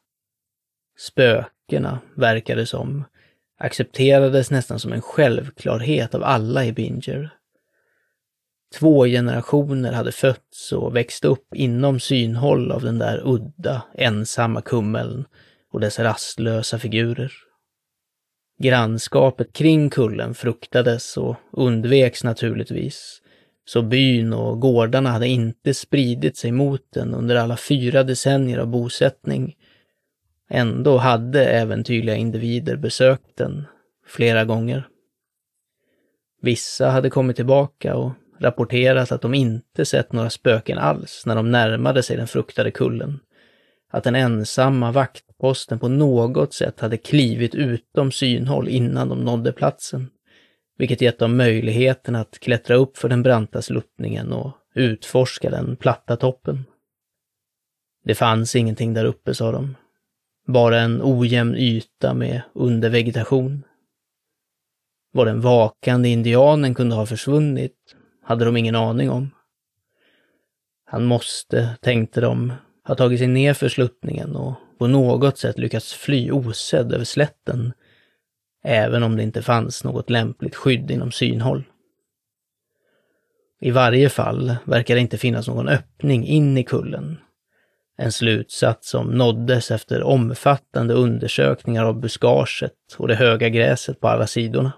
Spökena, 0.98 2.00
verkade 2.16 2.66
som, 2.66 3.04
accepterades 3.60 4.52
nästan 4.52 4.80
som 4.80 4.94
en 4.94 5.02
självklarhet 5.02 6.16
av 6.16 6.24
alla 6.24 6.66
i 6.66 6.72
Binger. 6.72 7.32
Två 8.80 9.06
generationer 9.06 9.92
hade 9.92 10.12
fötts 10.12 10.72
och 10.72 10.96
växt 10.96 11.26
upp 11.26 11.56
inom 11.56 12.00
synhåll 12.00 12.72
av 12.72 12.82
den 12.82 13.00
där 13.00 13.22
udda, 13.26 13.82
ensamma 13.94 14.62
kummeln 14.62 15.26
och 15.72 15.80
dess 15.80 16.00
rastlösa 16.00 16.80
figurer. 16.80 17.32
Grannskapet 18.60 19.54
kring 19.54 19.90
kullen 19.90 20.34
fruktades 20.34 21.18
och 21.18 21.36
undveks 21.52 22.24
naturligtvis, 22.24 23.22
så 23.66 23.82
byn 23.82 24.34
och 24.34 24.60
gårdarna 24.60 25.10
hade 25.10 25.28
inte 25.28 25.74
spridit 25.74 26.38
sig 26.38 26.52
mot 26.52 26.82
den 26.94 27.14
under 27.14 27.36
alla 27.36 27.58
fyra 27.58 28.04
decennier 28.04 28.58
av 28.58 28.68
bosättning. 28.68 29.56
Ändå 30.50 30.98
hade 30.98 31.46
äventyrliga 31.46 32.16
individer 32.16 32.76
besökt 32.76 33.38
den 33.38 33.66
flera 34.08 34.46
gånger. 34.46 34.88
Vissa 36.42 36.90
hade 36.90 37.10
kommit 37.10 37.36
tillbaka 37.36 37.96
och 37.96 38.12
rapporterat 38.40 39.12
att 39.12 39.22
de 39.22 39.34
inte 39.34 39.86
sett 39.86 40.14
några 40.14 40.30
spöken 40.30 40.78
alls 40.78 41.26
när 41.26 41.36
de 41.36 41.52
närmade 41.52 42.04
sig 42.04 42.18
den 42.18 42.28
fruktade 42.28 42.72
kullen. 42.72 43.20
Att 43.92 44.04
den 44.04 44.16
ensamma 44.16 44.92
vaktposten 44.92 45.80
på 45.80 45.88
något 45.88 46.54
sätt 46.54 46.80
hade 46.80 46.98
klivit 46.98 47.56
utom 47.56 48.12
synhåll 48.12 48.68
innan 48.68 49.10
de 49.10 49.20
nådde 49.24 49.52
platsen 49.52 50.10
vilket 50.78 51.02
gett 51.02 51.20
dem 51.20 51.38
möjligheten 51.38 52.16
att 52.16 52.40
klättra 52.40 52.76
upp 52.76 52.98
för 52.98 53.10
den 53.10 53.24
branta 53.24 53.62
sluttningen 53.62 54.32
och 54.32 54.52
utforska 54.76 55.50
den 55.50 55.76
platta 55.76 56.18
toppen. 56.18 56.66
Det 58.04 58.16
fanns 58.16 58.56
ingenting 58.56 58.94
där 58.94 59.06
uppe, 59.06 59.34
sa 59.34 59.52
de. 59.52 59.76
Bara 60.48 60.80
en 60.80 61.02
ojämn 61.04 61.56
yta 61.56 62.14
med 62.14 62.42
undervegetation. 62.54 63.64
Var 65.12 65.26
den 65.26 65.42
vakande 65.42 66.10
indianen 66.10 66.76
kunde 66.76 66.96
ha 66.96 67.06
försvunnit 67.06 67.95
hade 68.26 68.46
de 68.46 68.58
ingen 68.58 68.76
aning 68.76 69.10
om. 69.10 69.32
Han 70.86 71.06
måste, 71.06 71.78
tänkte 71.82 72.22
de, 72.22 72.54
ha 72.88 72.96
tagit 72.96 73.20
sig 73.20 73.28
ner 73.28 73.54
för 73.54 73.70
sluttningen 73.70 74.36
och 74.36 74.54
på 74.78 74.88
något 74.88 75.38
sätt 75.38 75.58
lyckats 75.58 75.94
fly 75.94 76.32
osedd 76.32 76.94
över 76.94 77.06
slätten 77.06 77.74
även 78.66 79.04
om 79.04 79.18
det 79.18 79.24
inte 79.24 79.42
fanns 79.42 79.84
något 79.84 80.10
lämpligt 80.10 80.56
skydd 80.56 80.92
inom 80.92 81.12
synhåll. 81.12 81.64
I 83.62 83.72
varje 83.72 84.10
fall 84.10 84.56
verkar 84.66 84.96
det 84.96 85.02
inte 85.02 85.18
finnas 85.18 85.48
någon 85.48 85.70
öppning 85.70 86.26
in 86.26 86.58
i 86.58 86.64
kullen. 86.64 87.18
En 87.98 88.12
slutsats 88.12 88.90
som 88.90 89.08
nåddes 89.08 89.72
efter 89.72 90.04
omfattande 90.04 90.94
undersökningar 90.94 91.86
av 91.86 92.00
buskaget 92.00 92.74
och 92.98 93.08
det 93.08 93.16
höga 93.16 93.50
gräset 93.50 94.00
på 94.00 94.08
alla 94.08 94.28
sidorna. 94.28 94.72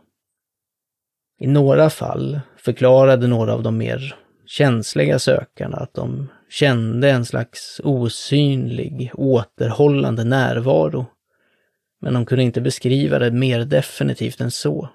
I 1.39 1.47
några 1.47 1.89
fall 1.89 2.39
förklarade 2.67 3.27
några 3.27 3.53
av 3.53 3.63
de 3.63 3.77
mer 3.77 4.15
känsliga 4.45 5.19
sökarna 5.19 5.77
att 5.77 5.93
de 5.93 6.29
kände 6.49 7.09
en 7.09 7.25
slags 7.25 7.81
osynlig, 7.83 9.11
återhållande 9.13 10.23
närvaro 10.23 11.05
men 12.01 12.13
de 12.13 12.25
kunde 12.25 12.43
inte 12.43 12.61
beskriva 12.61 13.19
det 13.19 13.31
mer 13.31 13.65
definitivt 13.65 14.41
än 14.41 14.51
så. 14.51 14.89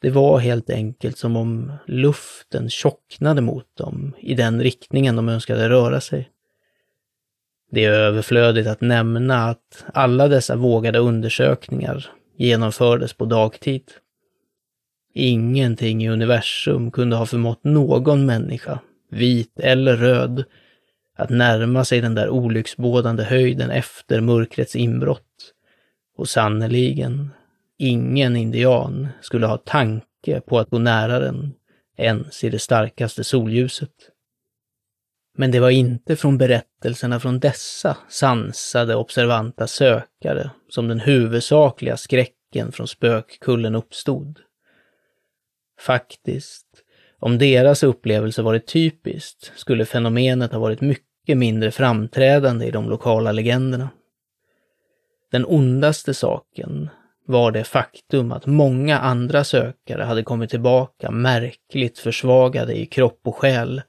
Det 0.00 0.10
var 0.10 0.38
helt 0.38 0.70
enkelt 0.70 1.18
som 1.18 1.36
om 1.36 1.72
luften 1.86 2.70
tjocknade 2.70 3.40
mot 3.40 3.76
dem 3.76 4.14
i 4.18 4.34
den 4.34 4.62
riktningen 4.62 5.16
de 5.16 5.28
önskade 5.28 5.68
röra 5.68 6.00
sig. 6.00 6.30
Det 7.70 7.84
är 7.84 7.92
överflödigt 7.92 8.68
att 8.68 8.80
nämna 8.80 9.48
att 9.48 9.84
alla 9.94 10.28
dessa 10.28 10.56
vågade 10.56 10.98
undersökningar 10.98 12.06
genomfördes 12.36 13.12
på 13.12 13.24
dagtid. 13.24 13.82
Ingenting 15.14 16.04
i 16.04 16.08
universum 16.08 16.90
kunde 16.90 17.16
ha 17.16 17.26
förmått 17.26 17.64
någon 17.64 18.26
människa, 18.26 18.78
vit 19.10 19.60
eller 19.60 19.96
röd, 19.96 20.44
att 21.16 21.30
närma 21.30 21.84
sig 21.84 22.00
den 22.00 22.14
där 22.14 22.28
olycksbådande 22.28 23.22
höjden 23.22 23.70
efter 23.70 24.20
mörkrets 24.20 24.76
inbrott 24.76 25.54
och 26.16 26.28
sannerligen, 26.28 27.30
ingen 27.78 28.36
indian 28.36 29.08
skulle 29.20 29.46
ha 29.46 29.56
tanke 29.56 30.40
på 30.46 30.58
att 30.58 30.70
gå 30.70 30.78
nära 30.78 31.18
den 31.18 31.54
ens 31.96 32.44
i 32.44 32.50
det 32.50 32.58
starkaste 32.58 33.24
solljuset. 33.24 33.94
Men 35.36 35.50
det 35.50 35.60
var 35.60 35.70
inte 35.70 36.16
från 36.16 36.38
berättelserna 36.38 37.20
från 37.20 37.38
dessa 37.38 37.96
sansade, 38.08 38.94
observanta 38.94 39.66
sökare 39.66 40.50
som 40.68 40.88
den 40.88 41.00
huvudsakliga 41.00 41.96
skräcken 41.96 42.72
från 42.72 42.88
spökkullen 42.88 43.74
uppstod. 43.74 44.38
Faktiskt, 45.80 46.66
om 47.18 47.38
deras 47.38 47.82
upplevelse 47.82 48.42
varit 48.42 48.66
typiskt 48.66 49.52
skulle 49.56 49.86
fenomenet 49.86 50.52
ha 50.52 50.58
varit 50.58 50.80
mycket 50.80 51.38
mindre 51.38 51.70
framträdande 51.70 52.66
i 52.66 52.70
de 52.70 52.88
lokala 52.88 53.32
legenderna. 53.32 53.88
Den 55.30 55.46
ondaste 55.46 56.14
saken 56.14 56.90
var 57.26 57.52
det 57.52 57.64
faktum 57.64 58.32
att 58.32 58.46
många 58.46 58.98
andra 58.98 59.44
sökare 59.44 60.02
hade 60.02 60.22
kommit 60.22 60.50
tillbaka 60.50 61.10
märkligt 61.10 61.98
försvagade 61.98 62.78
i 62.78 62.86
kropp 62.86 63.20
och 63.24 63.36
själ, 63.36 63.82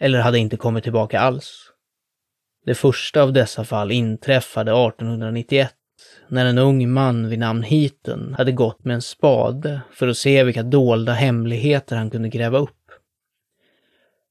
eller 0.00 0.20
hade 0.20 0.38
inte 0.38 0.56
kommit 0.56 0.84
tillbaka 0.84 1.20
alls. 1.20 1.70
Det 2.66 2.74
första 2.74 3.22
av 3.22 3.32
dessa 3.32 3.64
fall 3.64 3.90
inträffade 3.90 4.70
1891 4.70 5.74
när 6.28 6.46
en 6.46 6.58
ung 6.58 6.90
man 6.90 7.28
vid 7.28 7.38
namn 7.38 7.62
Heaton 7.62 8.34
hade 8.38 8.52
gått 8.52 8.84
med 8.84 8.94
en 8.94 9.02
spade 9.02 9.80
för 9.92 10.08
att 10.08 10.16
se 10.16 10.44
vilka 10.44 10.62
dolda 10.62 11.12
hemligheter 11.12 11.96
han 11.96 12.10
kunde 12.10 12.28
gräva 12.28 12.58
upp. 12.58 12.70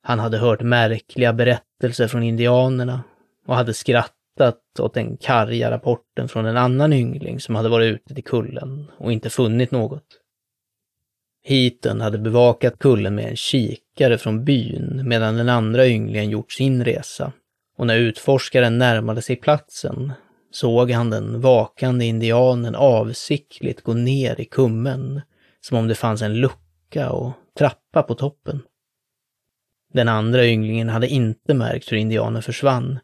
Han 0.01 0.19
hade 0.19 0.37
hört 0.37 0.61
märkliga 0.61 1.33
berättelser 1.33 2.07
från 2.07 2.23
indianerna 2.23 3.03
och 3.47 3.55
hade 3.55 3.73
skrattat 3.73 4.79
åt 4.79 4.93
den 4.93 5.17
karga 5.17 5.71
rapporten 5.71 6.29
från 6.29 6.45
en 6.45 6.57
annan 6.57 6.93
yngling 6.93 7.39
som 7.39 7.55
hade 7.55 7.69
varit 7.69 7.95
ute 7.95 8.13
till 8.13 8.23
kullen 8.23 8.91
och 8.97 9.11
inte 9.11 9.29
funnit 9.29 9.71
något. 9.71 10.19
Heaton 11.45 12.01
hade 12.01 12.17
bevakat 12.17 12.79
kullen 12.79 13.15
med 13.15 13.25
en 13.25 13.35
kikare 13.35 14.17
från 14.17 14.45
byn 14.45 15.01
medan 15.05 15.37
den 15.37 15.49
andra 15.49 15.87
ynglingen 15.87 16.29
gjort 16.29 16.51
sin 16.51 16.85
resa. 16.85 17.31
Och 17.77 17.87
när 17.87 17.97
utforskaren 17.97 18.77
närmade 18.77 19.21
sig 19.21 19.35
platsen 19.35 20.13
såg 20.53 20.91
han 20.91 21.09
den 21.09 21.41
vakande 21.41 22.05
indianen 22.05 22.75
avsiktligt 22.75 23.81
gå 23.81 23.93
ner 23.93 24.41
i 24.41 24.45
kummen, 24.45 25.21
som 25.61 25.77
om 25.77 25.87
det 25.87 25.95
fanns 25.95 26.21
en 26.21 26.33
lucka 26.33 27.11
och 27.11 27.31
trappa 27.57 28.03
på 28.03 28.15
toppen. 28.15 28.61
Den 29.93 30.07
andra 30.07 30.45
ynglingen 30.45 30.89
hade 30.89 31.07
inte 31.07 31.53
märkt 31.53 31.91
hur 31.91 31.97
indianen 31.97 32.41
försvann, 32.41 32.99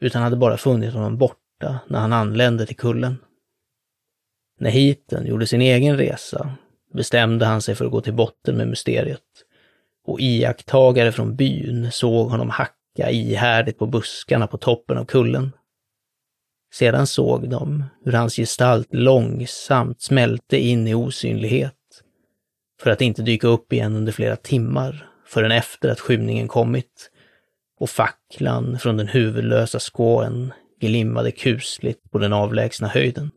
utan 0.00 0.22
hade 0.22 0.36
bara 0.36 0.56
funnit 0.56 0.94
honom 0.94 1.18
borta 1.18 1.78
när 1.88 1.98
han 1.98 2.12
anlände 2.12 2.66
till 2.66 2.76
kullen. 2.76 3.16
När 4.60 4.70
Hiten 4.70 5.26
gjorde 5.26 5.46
sin 5.46 5.60
egen 5.60 5.96
resa 5.96 6.50
bestämde 6.94 7.46
han 7.46 7.62
sig 7.62 7.74
för 7.74 7.84
att 7.84 7.90
gå 7.90 8.00
till 8.00 8.14
botten 8.14 8.56
med 8.56 8.68
mysteriet 8.68 9.22
och 10.06 10.20
iakttagare 10.20 11.12
från 11.12 11.36
byn 11.36 11.92
såg 11.92 12.30
honom 12.30 12.50
hacka 12.50 13.10
ihärdigt 13.10 13.78
på 13.78 13.86
buskarna 13.86 14.46
på 14.46 14.58
toppen 14.58 14.98
av 14.98 15.04
kullen. 15.04 15.52
Sedan 16.72 17.06
såg 17.06 17.50
de 17.50 17.84
hur 18.04 18.12
hans 18.12 18.36
gestalt 18.36 18.94
långsamt 18.94 20.00
smälte 20.00 20.58
in 20.58 20.88
i 20.88 20.94
osynlighet 20.94 21.74
för 22.82 22.90
att 22.90 23.00
inte 23.00 23.22
dyka 23.22 23.48
upp 23.48 23.72
igen 23.72 23.96
under 23.96 24.12
flera 24.12 24.36
timmar 24.36 25.10
förrän 25.26 25.52
efter 25.52 25.88
att 25.88 26.00
skymningen 26.00 26.48
kommit 26.48 27.10
och 27.78 27.90
facklan 27.90 28.78
från 28.78 28.96
den 28.96 29.08
huvudlösa 29.08 29.78
skåen 29.78 30.52
glimmade 30.80 31.30
kusligt 31.30 32.10
på 32.10 32.18
den 32.18 32.32
avlägsna 32.32 32.88
höjden. 32.88 33.30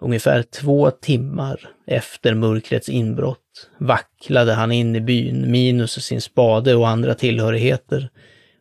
Ungefär 0.00 0.42
två 0.42 0.90
timmar 0.90 1.68
efter 1.86 2.34
mörkrets 2.34 2.88
inbrott 2.88 3.70
vacklade 3.78 4.52
han 4.52 4.72
in 4.72 4.96
i 4.96 5.00
byn 5.00 5.50
minus 5.50 6.04
sin 6.04 6.20
spade 6.20 6.74
och 6.74 6.88
andra 6.88 7.14
tillhörigheter 7.14 8.10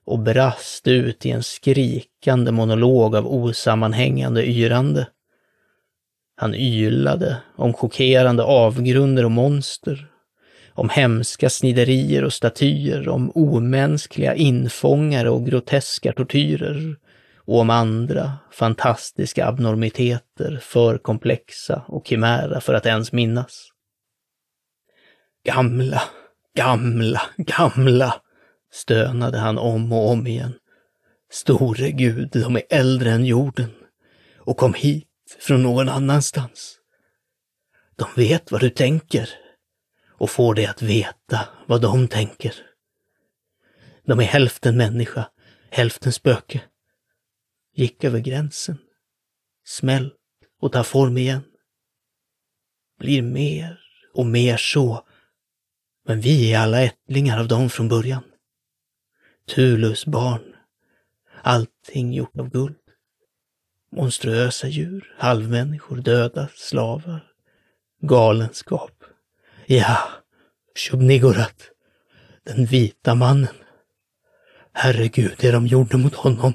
och 0.05 0.19
brast 0.19 0.87
ut 0.87 1.25
i 1.25 1.29
en 1.31 1.43
skrikande 1.43 2.51
monolog 2.51 3.15
av 3.15 3.27
osammanhängande 3.27 4.45
yrande. 4.45 5.07
Han 6.35 6.55
ylade 6.55 7.37
om 7.55 7.73
chockerande 7.73 8.43
avgrunder 8.43 9.25
och 9.25 9.31
monster, 9.31 10.07
om 10.73 10.89
hemska 10.89 11.49
sniderier 11.49 12.23
och 12.23 12.33
statyer, 12.33 13.09
om 13.09 13.31
omänskliga 13.35 14.35
infångare 14.35 15.29
och 15.29 15.45
groteska 15.45 16.13
tortyrer, 16.13 16.95
och 17.45 17.59
om 17.59 17.69
andra 17.69 18.33
fantastiska 18.51 19.47
abnormiteter, 19.47 20.59
för 20.61 20.97
komplexa 20.97 21.83
och 21.87 22.07
chimära 22.07 22.61
för 22.61 22.73
att 22.73 22.85
ens 22.85 23.11
minnas. 23.11 23.69
Gamla, 25.45 26.01
gamla, 26.57 27.21
gamla, 27.37 28.21
stönade 28.73 29.37
han 29.37 29.57
om 29.57 29.93
och 29.93 30.09
om 30.09 30.27
igen. 30.27 30.53
Store 31.31 31.91
Gud, 31.91 32.29
de 32.31 32.55
är 32.55 32.63
äldre 32.69 33.11
än 33.11 33.25
jorden 33.25 33.71
och 34.37 34.57
kom 34.57 34.73
hit 34.73 35.07
från 35.39 35.63
någon 35.63 35.89
annanstans. 35.89 36.79
De 37.95 38.07
vet 38.15 38.51
vad 38.51 38.61
du 38.61 38.69
tänker 38.69 39.29
och 40.07 40.29
får 40.29 40.55
dig 40.55 40.65
att 40.65 40.81
veta 40.81 41.47
vad 41.67 41.81
de 41.81 42.07
tänker. 42.07 42.55
De 44.05 44.19
är 44.19 44.23
hälften 44.23 44.77
människa, 44.77 45.29
hälften 45.69 46.13
spöke. 46.13 46.61
Gick 47.75 48.03
över 48.03 48.19
gränsen, 48.19 48.77
smält 49.65 50.13
och 50.61 50.71
tar 50.71 50.83
form 50.83 51.17
igen. 51.17 51.43
Blir 52.99 53.21
mer 53.21 53.79
och 54.13 54.25
mer 54.25 54.57
så, 54.57 55.07
men 56.05 56.21
vi 56.21 56.53
är 56.53 56.59
alla 56.59 56.81
ättlingar 56.81 57.39
av 57.39 57.47
dem 57.47 57.69
från 57.69 57.87
början. 57.87 58.23
Tulus 59.47 60.05
barn, 60.05 60.55
allting 61.41 62.13
gjort 62.13 62.39
av 62.39 62.49
guld. 62.49 62.75
Monstruösa 63.91 64.67
djur, 64.67 65.13
halvmänniskor, 65.17 65.97
döda, 65.97 66.49
slavar, 66.55 67.33
galenskap. 68.01 69.03
Ja, 69.65 69.97
Shubnigorat, 70.75 71.71
den 72.43 72.65
vita 72.65 73.15
mannen. 73.15 73.55
Herregud, 74.73 75.35
det 75.39 75.51
de 75.51 75.67
gjorde 75.67 75.97
mot 75.97 76.15
honom. 76.15 76.53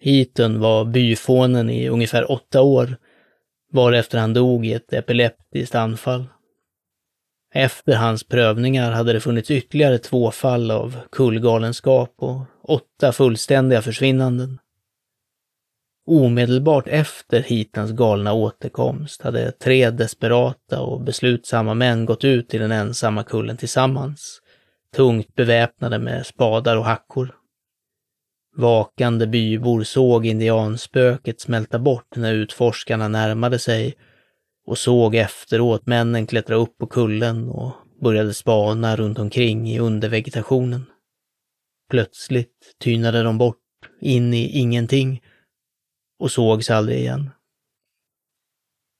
Hiten 0.00 0.60
var 0.60 0.84
byfånen 0.84 1.70
i 1.70 1.88
ungefär 1.88 2.30
åtta 2.30 2.62
år, 2.62 2.96
varefter 3.72 4.18
han 4.18 4.34
dog 4.34 4.66
i 4.66 4.72
ett 4.72 4.92
epileptiskt 4.92 5.74
anfall. 5.74 6.26
Efter 7.56 7.96
hans 7.96 8.24
prövningar 8.24 8.92
hade 8.92 9.12
det 9.12 9.20
funnits 9.20 9.50
ytterligare 9.50 9.98
två 9.98 10.30
fall 10.30 10.70
av 10.70 10.96
kullgalenskap 11.12 12.14
och 12.18 12.42
åtta 12.62 13.12
fullständiga 13.12 13.82
försvinnanden. 13.82 14.58
Omedelbart 16.06 16.88
efter 16.88 17.42
Hitans 17.42 17.90
galna 17.92 18.32
återkomst 18.32 19.22
hade 19.22 19.52
tre 19.52 19.90
desperata 19.90 20.80
och 20.80 21.00
beslutsamma 21.00 21.74
män 21.74 22.04
gått 22.04 22.24
ut 22.24 22.54
i 22.54 22.58
den 22.58 22.72
ensamma 22.72 23.22
kullen 23.22 23.56
tillsammans, 23.56 24.40
tungt 24.96 25.34
beväpnade 25.34 25.98
med 25.98 26.26
spadar 26.26 26.76
och 26.76 26.84
hackor. 26.84 27.34
Vakande 28.56 29.26
bybor 29.26 29.82
såg 29.82 30.26
indianspöket 30.26 31.40
smälta 31.40 31.78
bort 31.78 32.16
när 32.16 32.34
utforskarna 32.34 33.08
närmade 33.08 33.58
sig 33.58 33.94
och 34.66 34.78
såg 34.78 35.14
efteråt 35.14 35.86
männen 35.86 36.26
klättra 36.26 36.56
upp 36.56 36.78
på 36.78 36.86
kullen 36.86 37.48
och 37.48 37.72
började 38.00 38.34
spana 38.34 38.96
runt 38.96 39.18
omkring 39.18 39.68
i 39.68 39.78
undervegetationen. 39.78 40.84
Plötsligt 41.90 42.76
tynade 42.80 43.22
de 43.22 43.38
bort 43.38 43.58
in 44.00 44.34
i 44.34 44.58
ingenting 44.58 45.22
och 46.18 46.30
sågs 46.30 46.70
aldrig 46.70 46.98
igen. 46.98 47.30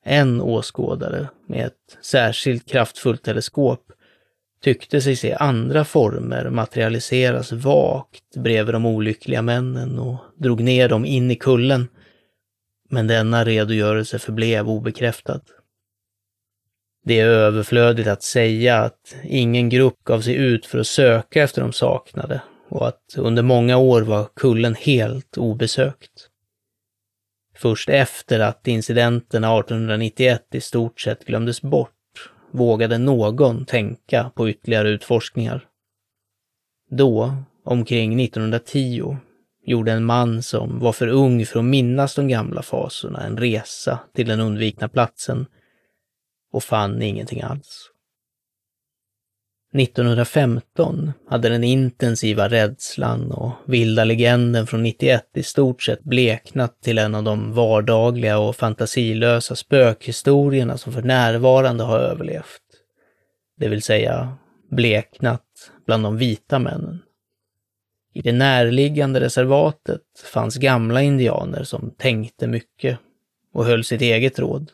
En 0.05 0.40
åskådare 0.40 1.29
med 1.46 1.66
ett 1.66 1.98
särskilt 2.03 2.68
kraftfullt 2.68 3.22
teleskop 3.22 3.92
tyckte 4.61 5.00
sig 5.00 5.16
se 5.16 5.35
andra 5.35 5.85
former 5.85 6.50
materialiseras 6.50 7.53
vagt 7.53 8.37
bredvid 8.37 8.74
de 8.74 8.87
olyckliga 8.87 9.42
männen 9.42 9.98
och 9.98 10.18
drog 10.37 10.61
ner 10.61 10.88
dem 10.88 11.05
in 11.05 11.31
i 11.31 11.37
kullen. 11.37 11.88
Men 12.90 13.07
denna 13.07 13.44
redogörelse 13.44 14.18
förblev 14.18 14.68
obekräftad. 14.68 15.40
Det 17.06 17.20
är 17.20 17.26
överflödigt 17.26 18.08
att 18.08 18.22
säga 18.22 18.78
att 18.78 19.16
ingen 19.24 19.68
grupp 19.68 20.04
gav 20.04 20.20
sig 20.20 20.34
ut 20.34 20.66
för 20.66 20.78
att 20.78 20.86
söka 20.86 21.42
efter 21.42 21.62
de 21.62 21.72
saknade 21.72 22.42
och 22.68 22.88
att 22.88 23.14
under 23.16 23.42
många 23.42 23.76
år 23.76 24.02
var 24.02 24.28
kullen 24.36 24.74
helt 24.74 25.38
obesökt. 25.38 26.28
Först 27.56 27.88
efter 27.88 28.40
att 28.40 28.68
incidenterna 28.68 29.58
1891 29.58 30.42
i 30.52 30.60
stort 30.60 31.00
sett 31.00 31.24
glömdes 31.24 31.62
bort 31.62 31.90
vågade 32.50 32.98
någon 32.98 33.64
tänka 33.64 34.30
på 34.34 34.48
ytterligare 34.48 34.88
utforskningar. 34.88 35.64
Då, 36.90 37.36
omkring 37.64 38.20
1910, 38.20 39.16
gjorde 39.64 39.92
en 39.92 40.04
man 40.04 40.42
som 40.42 40.78
var 40.78 40.92
för 40.92 41.08
ung 41.08 41.46
för 41.46 41.58
att 41.58 41.64
minnas 41.64 42.14
de 42.14 42.28
gamla 42.28 42.62
fasorna 42.62 43.20
en 43.20 43.36
resa 43.36 43.98
till 44.14 44.28
den 44.28 44.40
undvikna 44.40 44.88
platsen 44.88 45.46
och 46.54 46.64
fann 46.64 47.02
ingenting 47.02 47.42
alls. 47.42 47.90
1915 49.78 51.12
hade 51.28 51.48
den 51.48 51.64
intensiva 51.64 52.48
rädslan 52.48 53.32
och 53.32 53.52
vilda 53.66 54.04
legenden 54.04 54.66
från 54.66 54.82
91 54.82 55.24
i 55.34 55.42
stort 55.42 55.82
sett 55.82 56.04
bleknat 56.04 56.80
till 56.82 56.98
en 56.98 57.14
av 57.14 57.22
de 57.22 57.52
vardagliga 57.52 58.38
och 58.38 58.56
fantasilösa 58.56 59.56
spökhistorierna 59.56 60.78
som 60.78 60.92
för 60.92 61.02
närvarande 61.02 61.84
har 61.84 61.98
överlevt. 61.98 62.62
Det 63.56 63.68
vill 63.68 63.82
säga 63.82 64.36
bleknat 64.70 65.70
bland 65.86 66.04
de 66.04 66.16
vita 66.16 66.58
männen. 66.58 67.02
I 68.12 68.22
det 68.22 68.32
närliggande 68.32 69.20
reservatet 69.20 70.02
fanns 70.32 70.56
gamla 70.56 71.02
indianer 71.02 71.64
som 71.64 71.90
tänkte 71.90 72.46
mycket 72.46 72.98
och 73.54 73.64
höll 73.64 73.84
sitt 73.84 74.00
eget 74.00 74.38
råd. 74.38 74.70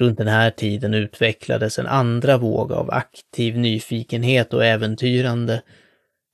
Runt 0.00 0.18
den 0.18 0.28
här 0.28 0.50
tiden 0.50 0.94
utvecklades 0.94 1.78
en 1.78 1.86
andra 1.86 2.38
våg 2.38 2.72
av 2.72 2.90
aktiv 2.90 3.58
nyfikenhet 3.58 4.54
och 4.54 4.64
äventyrande 4.64 5.62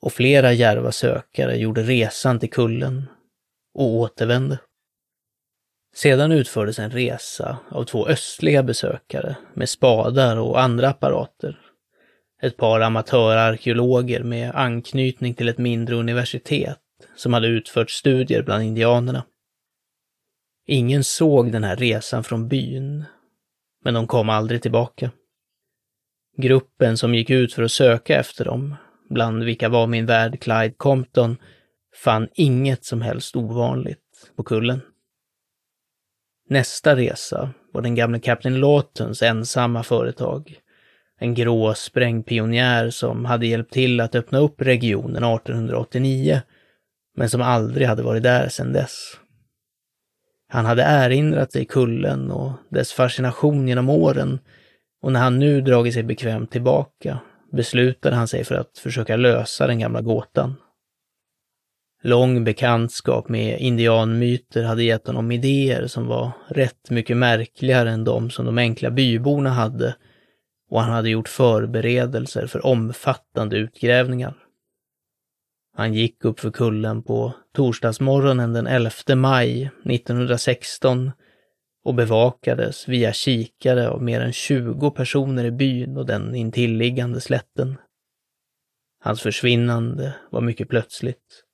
och 0.00 0.12
flera 0.12 0.52
järva 0.52 0.92
sökare 0.92 1.56
gjorde 1.56 1.82
resan 1.82 2.38
till 2.38 2.50
kullen 2.50 3.06
och 3.74 3.84
återvände. 3.84 4.58
Sedan 5.94 6.32
utfördes 6.32 6.78
en 6.78 6.90
resa 6.90 7.58
av 7.70 7.84
två 7.84 8.08
östliga 8.08 8.62
besökare 8.62 9.36
med 9.54 9.68
spadar 9.68 10.36
och 10.36 10.60
andra 10.60 10.88
apparater. 10.88 11.58
Ett 12.42 12.56
par 12.56 12.80
amatörarkeologer 12.80 14.22
med 14.22 14.54
anknytning 14.54 15.34
till 15.34 15.48
ett 15.48 15.58
mindre 15.58 15.96
universitet 15.96 16.78
som 17.16 17.32
hade 17.32 17.46
utfört 17.46 17.90
studier 17.90 18.42
bland 18.42 18.62
indianerna. 18.64 19.24
Ingen 20.66 21.04
såg 21.04 21.52
den 21.52 21.64
här 21.64 21.76
resan 21.76 22.24
från 22.24 22.48
byn 22.48 23.04
men 23.86 23.94
de 23.94 24.06
kom 24.06 24.28
aldrig 24.28 24.62
tillbaka. 24.62 25.10
Gruppen 26.36 26.96
som 26.96 27.14
gick 27.14 27.30
ut 27.30 27.52
för 27.52 27.62
att 27.62 27.72
söka 27.72 28.20
efter 28.20 28.44
dem, 28.44 28.74
bland 29.10 29.44
vilka 29.44 29.68
var 29.68 29.86
min 29.86 30.06
värd 30.06 30.40
Clyde 30.40 30.74
Compton, 30.76 31.36
fann 32.04 32.28
inget 32.34 32.84
som 32.84 33.02
helst 33.02 33.36
ovanligt 33.36 34.32
på 34.36 34.42
kullen. 34.42 34.80
Nästa 36.48 36.96
resa 36.96 37.50
var 37.72 37.82
den 37.82 37.94
gamle 37.94 38.18
kapten 38.20 38.60
Lawtons 38.60 39.22
ensamma 39.22 39.82
företag. 39.82 40.54
En 41.18 41.34
grå 41.34 41.74
sprängpionjär 41.74 42.90
som 42.90 43.24
hade 43.24 43.46
hjälpt 43.46 43.72
till 43.72 44.00
att 44.00 44.14
öppna 44.14 44.38
upp 44.38 44.62
regionen 44.62 45.24
1889, 45.24 46.40
men 47.16 47.30
som 47.30 47.42
aldrig 47.42 47.86
hade 47.86 48.02
varit 48.02 48.22
där 48.22 48.48
sedan 48.48 48.72
dess. 48.72 49.18
Han 50.48 50.66
hade 50.66 50.82
erinrat 50.82 51.52
sig 51.52 51.64
kullen 51.64 52.30
och 52.30 52.52
dess 52.70 52.92
fascination 52.92 53.68
genom 53.68 53.88
åren 53.88 54.38
och 55.02 55.12
när 55.12 55.20
han 55.20 55.38
nu 55.38 55.60
dragit 55.60 55.94
sig 55.94 56.02
bekvämt 56.02 56.50
tillbaka 56.50 57.18
beslutade 57.52 58.16
han 58.16 58.28
sig 58.28 58.44
för 58.44 58.54
att 58.54 58.78
försöka 58.78 59.16
lösa 59.16 59.66
den 59.66 59.78
gamla 59.78 60.00
gåtan. 60.00 60.54
Lång 62.02 62.44
bekantskap 62.44 63.28
med 63.28 63.60
indianmyter 63.60 64.62
hade 64.64 64.82
gett 64.84 65.06
honom 65.06 65.32
idéer 65.32 65.86
som 65.86 66.06
var 66.06 66.30
rätt 66.48 66.90
mycket 66.90 67.16
märkligare 67.16 67.90
än 67.90 68.04
de 68.04 68.30
som 68.30 68.46
de 68.46 68.58
enkla 68.58 68.90
byborna 68.90 69.50
hade 69.50 69.96
och 70.70 70.80
han 70.80 70.92
hade 70.92 71.10
gjort 71.10 71.28
förberedelser 71.28 72.46
för 72.46 72.66
omfattande 72.66 73.56
utgrävningar. 73.56 74.34
Han 75.78 75.94
gick 75.94 76.24
upp 76.24 76.40
för 76.40 76.50
kullen 76.50 77.02
på 77.02 77.32
torsdagsmorgonen 77.54 78.52
den 78.52 78.66
11 78.66 78.90
maj 79.16 79.70
1916 79.84 81.12
och 81.84 81.94
bevakades 81.94 82.88
via 82.88 83.12
kikare 83.12 83.88
av 83.88 84.02
mer 84.02 84.20
än 84.20 84.32
20 84.32 84.90
personer 84.90 85.44
i 85.44 85.50
byn 85.50 85.96
och 85.96 86.06
den 86.06 86.34
intilliggande 86.34 87.20
slätten. 87.20 87.76
Hans 89.00 89.22
försvinnande 89.22 90.14
var 90.30 90.40
mycket 90.40 90.68
plötsligt 90.68 91.44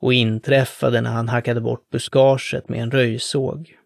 och 0.00 0.12
inträffade 0.12 1.00
när 1.00 1.10
han 1.10 1.28
hackade 1.28 1.60
bort 1.60 1.90
buskaget 1.90 2.68
med 2.68 2.82
en 2.82 2.90
röjsåg. 2.90 3.76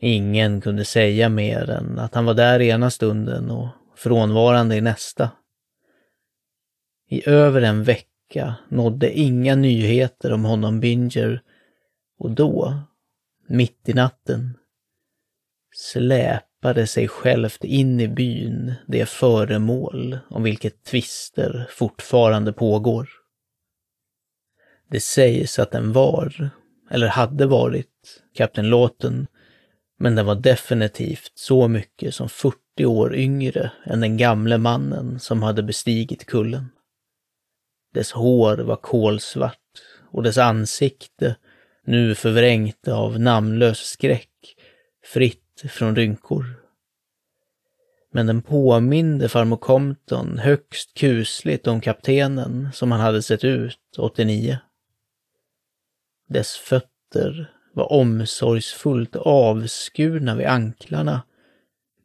Ingen 0.00 0.60
kunde 0.60 0.84
säga 0.84 1.28
mer 1.28 1.70
än 1.70 1.98
att 1.98 2.14
han 2.14 2.24
var 2.24 2.34
där 2.34 2.60
ena 2.60 2.90
stunden 2.90 3.50
och 3.50 3.68
frånvarande 3.96 4.76
i 4.76 4.80
nästa. 4.80 5.30
I 7.08 7.28
över 7.28 7.62
en 7.62 7.84
vecka 7.84 8.08
nådde 8.68 9.18
inga 9.18 9.54
nyheter 9.54 10.32
om 10.32 10.44
honom 10.44 10.80
Binger 10.80 11.42
och 12.18 12.30
då, 12.30 12.78
mitt 13.48 13.88
i 13.88 13.92
natten, 13.92 14.58
släpade 15.76 16.86
sig 16.86 17.08
självt 17.08 17.64
in 17.64 18.00
i 18.00 18.08
byn 18.08 18.74
det 18.86 19.08
föremål 19.08 20.18
om 20.30 20.42
vilket 20.42 20.84
tvister 20.84 21.66
fortfarande 21.70 22.52
pågår. 22.52 23.08
Det 24.90 25.00
sägs 25.00 25.58
att 25.58 25.70
den 25.70 25.92
var, 25.92 26.50
eller 26.90 27.08
hade 27.08 27.46
varit, 27.46 28.22
kapten 28.34 28.68
Låten, 28.68 29.26
men 29.98 30.14
den 30.14 30.26
var 30.26 30.34
definitivt 30.34 31.32
så 31.34 31.68
mycket 31.68 32.14
som 32.14 32.28
40 32.28 32.56
år 32.86 33.14
yngre 33.14 33.72
än 33.84 34.00
den 34.00 34.16
gamle 34.16 34.58
mannen 34.58 35.20
som 35.20 35.42
hade 35.42 35.62
bestigit 35.62 36.26
kullen. 36.26 36.68
Dess 37.98 38.12
hår 38.12 38.56
var 38.56 38.76
kolsvart 38.76 39.82
och 40.10 40.22
dess 40.22 40.38
ansikte, 40.38 41.36
nu 41.84 42.14
förvrängt 42.14 42.88
av 42.88 43.20
namnlös 43.20 43.78
skräck, 43.78 44.56
fritt 45.04 45.62
från 45.68 45.96
rynkor. 45.96 46.44
Men 48.12 48.26
den 48.26 48.42
påminde 48.42 49.28
farmor 49.28 49.56
Compton 49.56 50.38
högst 50.38 50.94
kusligt 50.94 51.66
om 51.66 51.80
kaptenen 51.80 52.68
som 52.72 52.92
han 52.92 53.00
hade 53.00 53.22
sett 53.22 53.44
ut 53.44 53.96
89. 53.98 54.58
Dess 56.28 56.56
fötter 56.56 57.52
var 57.72 57.92
omsorgsfullt 57.92 59.16
avskurna 59.16 60.34
vid 60.34 60.46
anklarna 60.46 61.22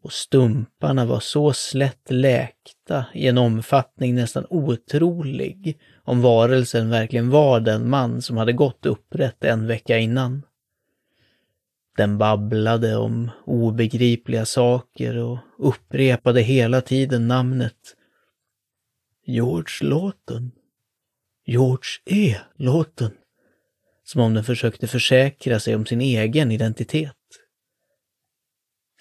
och 0.04 0.14
stumparna 0.14 1.06
var 1.06 1.20
så 1.20 1.54
slätt 1.54 2.12
läkta 2.12 3.06
i 3.14 3.28
en 3.28 3.38
omfattning 3.38 4.16
nästan 4.16 4.46
otrolig 4.50 5.80
om 6.04 6.22
varelsen 6.22 6.90
verkligen 6.90 7.30
var 7.30 7.60
den 7.60 7.90
man 7.90 8.22
som 8.22 8.38
hade 8.38 8.54
gått 8.54 8.86
upprätt 8.86 9.44
en 9.44 9.68
vecka 9.68 9.98
innan. 9.98 10.44
Den 11.98 12.18
babblade 12.18 12.96
om 12.96 13.32
obegripliga 13.46 14.46
saker 14.46 15.18
och 15.18 15.38
upprepade 15.58 16.42
hela 16.42 16.82
tiden 16.82 17.28
namnet 17.28 17.96
George 19.26 19.90
Lawton. 19.90 20.52
George 21.46 22.02
E. 22.06 22.36
Lawton. 22.56 23.12
Som 24.04 24.22
om 24.22 24.34
den 24.34 24.44
försökte 24.44 24.88
försäkra 24.88 25.60
sig 25.60 25.76
om 25.76 25.86
sin 25.86 26.02
egen 26.02 26.52
identitet. 26.52 27.23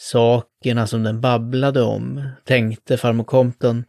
Sakerna 0.03 0.87
som 0.87 1.03
den 1.03 1.21
babblade 1.21 1.83
om, 1.83 2.29
tänkte 2.45 2.97
farmor 2.97 3.25
Compton, 3.25 3.85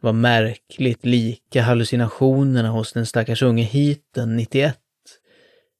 var 0.00 0.12
märkligt 0.12 1.04
lika 1.06 1.62
hallucinationerna 1.62 2.68
hos 2.68 2.92
den 2.92 3.06
stackars 3.06 3.42
unge 3.42 3.62
hiten 3.62 4.36
91. 4.36 4.78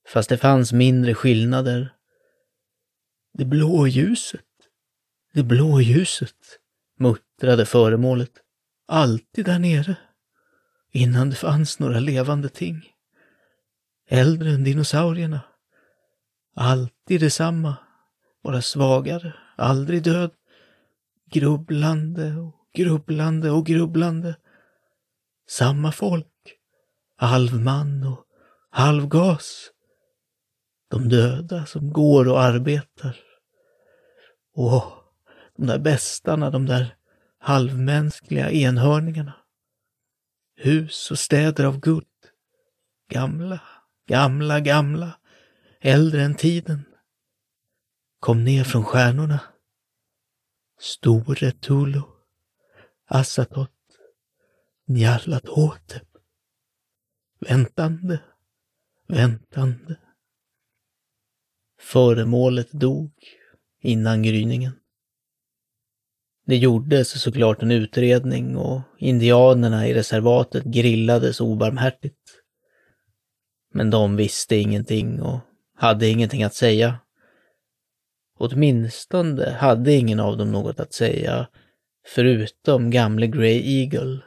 Fast 0.09 0.29
det 0.29 0.37
fanns 0.37 0.73
mindre 0.73 1.15
skillnader. 1.15 1.95
Det 3.35 3.45
blå 3.45 3.87
ljuset. 3.87 4.41
Det 5.35 5.43
blå 5.43 5.81
ljuset, 5.81 6.59
muttrade 6.99 7.67
föremålet. 7.67 8.33
Alltid 8.87 9.45
där 9.45 9.59
nere. 9.59 9.97
Innan 10.93 11.31
det 11.31 11.37
fanns 11.37 11.79
några 11.79 12.01
levande 12.01 12.49
ting. 12.49 12.93
Äldre 14.09 14.51
än 14.51 14.65
dinosaurierna. 14.65 15.41
Alltid 16.55 17.21
detsamma, 17.21 17.77
bara 18.43 18.63
svagare, 18.63 19.33
aldrig 19.59 20.03
död. 20.03 20.31
Grubblande 21.31 22.35
och 22.35 22.55
grubblande 22.75 23.51
och 23.51 23.67
grubblande. 23.67 24.37
Samma 25.49 25.93
folk. 25.93 26.27
halvman 27.17 28.05
och 28.05 28.25
halvgas. 28.71 29.71
De 30.91 31.09
döda 31.09 31.67
som 31.67 31.93
går 31.93 32.29
och 32.29 32.41
arbetar. 32.41 33.17
Åh, 34.55 34.93
de 35.57 35.67
där 35.67 35.79
bästarna, 35.79 36.51
de 36.51 36.67
där 36.67 36.97
halvmänskliga 37.39 38.51
enhörningarna. 38.51 39.35
Hus 40.57 41.11
och 41.11 41.19
städer 41.19 41.65
av 41.65 41.81
guld. 41.81 42.05
Gamla, 43.11 43.61
gamla, 44.07 44.61
gamla. 44.61 45.11
Äldre 45.81 46.23
än 46.23 46.35
tiden. 46.35 46.85
Kom 48.21 48.45
ner 48.45 48.65
från 48.65 48.85
stjärnorna. 48.85 49.41
Store 50.81 51.51
Tulo, 51.51 52.03
Assatot. 53.07 53.71
Njallatotep. 54.87 56.09
Väntande, 57.41 58.21
väntande. 59.09 59.97
Föremålet 61.81 62.73
dog 62.73 63.13
innan 63.83 64.23
gryningen. 64.23 64.73
Det 66.47 66.57
gjordes 66.57 67.23
såklart 67.23 67.63
en 67.63 67.71
utredning 67.71 68.57
och 68.57 68.81
indianerna 68.99 69.89
i 69.89 69.95
reservatet 69.95 70.65
grillades 70.65 71.41
obarmhärtigt. 71.41 72.43
Men 73.75 73.91
de 73.91 74.17
visste 74.17 74.57
ingenting 74.57 75.23
och 75.23 75.41
hade 75.75 76.09
ingenting 76.09 76.43
att 76.43 76.55
säga. 76.55 76.99
Åtminstone 78.39 79.51
hade 79.51 79.93
ingen 79.93 80.21
av 80.21 80.37
dem 80.37 80.53
något 80.53 80.81
att 80.81 80.93
säga, 80.93 81.47
förutom 82.07 82.91
gamle 82.91 83.27
Grey 83.27 83.81
Eagle, 83.81 84.19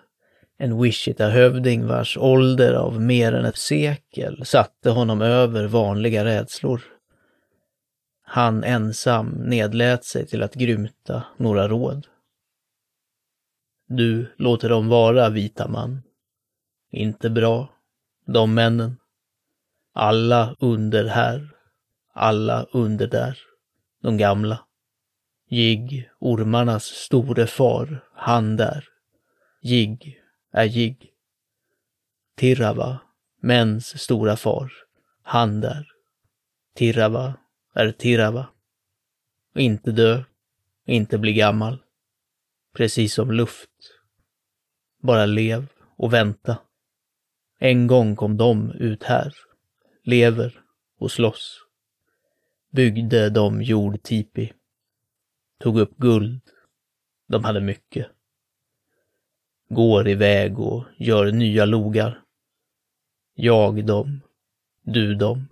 en 0.57 0.81
Wichita-hövding 0.81 1.87
vars 1.87 2.17
ålder 2.17 2.73
av 2.73 3.01
mer 3.01 3.33
än 3.33 3.45
ett 3.45 3.57
sekel 3.57 4.45
satte 4.45 4.89
honom 4.89 5.21
över 5.21 5.67
vanliga 5.67 6.25
rädslor. 6.25 6.81
Han 8.23 8.63
ensam 8.63 9.29
nedlät 9.29 10.05
sig 10.05 10.27
till 10.27 10.43
att 10.43 10.53
grymta 10.53 11.23
några 11.37 11.67
råd. 11.67 12.07
Du 13.87 14.33
låter 14.37 14.69
dem 14.69 14.87
vara, 14.87 15.29
vita 15.29 15.67
man. 15.67 16.01
Inte 16.91 17.29
bra, 17.29 17.69
de 18.25 18.53
männen. 18.53 18.97
Alla 19.93 20.55
under 20.59 21.05
här, 21.05 21.49
alla 22.13 22.65
under 22.71 23.07
där, 23.07 23.37
de 24.01 24.17
gamla. 24.17 24.65
Jigg, 25.47 26.09
ormarnas 26.19 26.85
store 26.85 27.47
far, 27.47 28.03
han 28.13 28.57
där. 28.57 28.87
Jigg 29.61 30.21
är 30.51 30.65
Jigg. 30.65 31.11
Tirava, 32.35 32.99
mäns 33.41 34.01
stora 34.01 34.37
far, 34.37 34.71
han 35.23 35.61
där. 35.61 35.87
Tirava 36.75 37.33
är 37.73 37.91
Tirava. 37.91 38.49
Inte 39.55 39.91
dö, 39.91 40.23
inte 40.85 41.17
bli 41.17 41.33
gammal. 41.33 41.83
Precis 42.73 43.13
som 43.13 43.31
luft. 43.31 43.69
Bara 45.01 45.25
lev 45.25 45.67
och 45.97 46.13
vänta. 46.13 46.57
En 47.59 47.87
gång 47.87 48.15
kom 48.15 48.37
de 48.37 48.71
ut 48.71 49.03
här, 49.03 49.33
lever 50.03 50.61
och 50.99 51.11
slåss. 51.11 51.70
Byggde 52.71 53.29
de 53.29 53.61
jordtipi. 53.61 54.53
Tog 55.59 55.79
upp 55.79 55.97
guld. 55.97 56.41
De 57.27 57.43
hade 57.43 57.61
mycket. 57.61 58.07
Går 59.69 60.07
iväg 60.07 60.59
och 60.59 60.85
gör 60.97 61.31
nya 61.31 61.65
logar. 61.65 62.23
Jag 63.33 63.85
dem, 63.85 64.21
du 64.81 65.15
dem. 65.15 65.47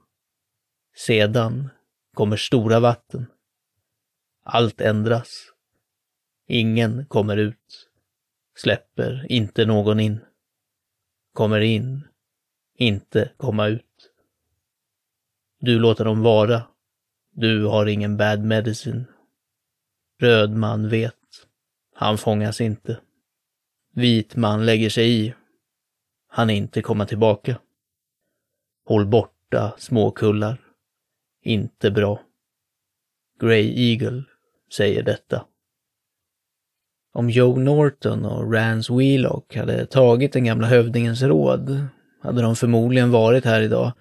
Sedan 0.96 1.70
kommer 2.14 2.38
stora 2.38 2.80
vatten. 2.80 3.26
Allt 4.44 4.82
ändras. 4.82 5.30
Ingen 6.48 7.06
kommer 7.06 7.38
ut. 7.38 7.90
Släpper 8.56 9.26
inte 9.30 9.66
någon 9.66 10.00
in. 10.00 10.20
Kommer 11.34 11.60
in. 11.60 12.08
Inte 12.78 13.32
komma 13.38 13.68
ut. 13.68 14.12
Du 15.60 15.80
låter 15.80 16.06
dem 16.06 16.22
vara. 16.22 16.68
Du 17.32 17.66
har 17.66 17.86
ingen 17.86 18.18
bad 18.18 18.44
medicine. 18.44 19.06
Röd 20.22 20.52
man 20.52 20.90
vet. 20.90 21.16
Han 21.96 22.18
fångas 22.18 22.62
inte. 22.62 23.00
Vit 23.94 24.36
man 24.36 24.66
lägger 24.66 24.90
sig 24.90 25.26
i. 25.26 25.34
Han 26.28 26.50
inte 26.50 26.82
komma 26.82 27.06
tillbaka. 27.06 27.60
Håll 28.86 29.06
borta 29.06 29.74
småkullar. 29.78 30.62
Inte 31.44 31.92
bra. 31.92 32.22
Grey 33.40 33.92
Eagle 33.92 34.24
säger 34.74 35.04
detta. 35.04 35.46
Om 37.14 37.30
Joe 37.30 37.56
Norton 37.60 38.26
och 38.26 38.54
Rance 38.54 38.94
Wheelock 38.94 39.56
hade 39.56 39.86
tagit 39.86 40.34
den 40.34 40.44
gamla 40.44 40.68
hövdingens 40.68 41.22
råd 41.22 41.88
hade 42.22 42.42
de 42.42 42.56
förmodligen 42.56 43.12
varit 43.12 43.46
här 43.46 43.62
idag, 43.62 43.92